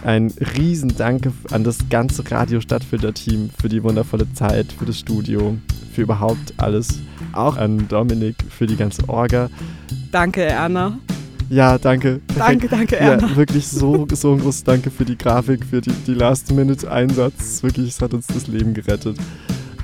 [0.05, 5.57] Ein riesen Danke an das ganze Radio Stadtfilter-Team für die wundervolle Zeit, für das Studio,
[5.93, 7.01] für überhaupt alles.
[7.33, 9.51] Auch an Dominik für die ganze Orga.
[10.13, 10.99] Danke, Erna.
[11.49, 12.21] Ja, danke.
[12.37, 13.29] Danke, danke, Erna.
[13.29, 17.63] Ja, wirklich so, so ein großes Danke für die Grafik, für die, die Last-Minute-Einsatz.
[17.63, 19.17] Wirklich, es hat uns das Leben gerettet.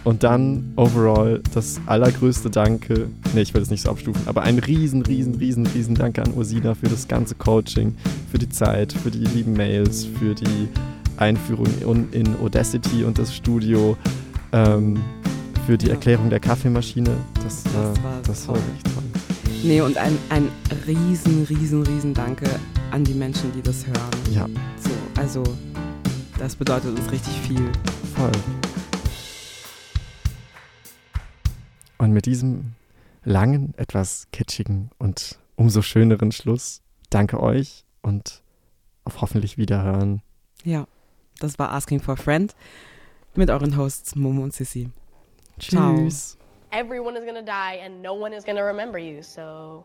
[0.05, 4.59] Und dann overall das allergrößte Danke, nee, ich will das nicht so abstufen, aber ein
[4.59, 7.94] riesen, riesen, riesen, riesen Danke an Ursina für das ganze Coaching,
[8.30, 10.68] für die Zeit, für die lieben Mails, für die
[11.18, 13.96] Einführung in, in Audacity und das Studio,
[14.53, 14.98] ähm,
[15.66, 15.90] für die.
[15.90, 17.11] Erklärung der Kaffeemaschine.
[17.44, 18.64] Das, Das war, das war toll.
[18.64, 19.03] wirklich toll.
[19.62, 20.48] Nee, und ein, ein
[20.88, 22.46] riesen, riesen, riesen Danke
[22.90, 24.34] an die Menschen, die das hören.
[24.34, 24.46] Ja,
[24.82, 24.90] So,
[25.20, 25.44] also,
[26.40, 27.62] das bedeutet uns richtig viel.
[28.16, 28.32] voll.
[32.03, 32.74] Und mit diesem
[33.22, 38.42] langen, etwas kitschigen und umso schöneren Schluss danke euch und
[39.05, 40.20] auf hoffentlich Wiederhören.
[40.64, 40.88] Ja,
[41.38, 42.53] das war Asking for a Friend
[43.36, 44.90] mit euren Hosts Momo und Sissi.
[45.61, 45.94] Ciao.
[45.94, 46.36] Tschüss.
[46.72, 49.84] Everyone is gonna die and no one is gonna remember you, so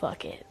[0.00, 0.46] fuck it.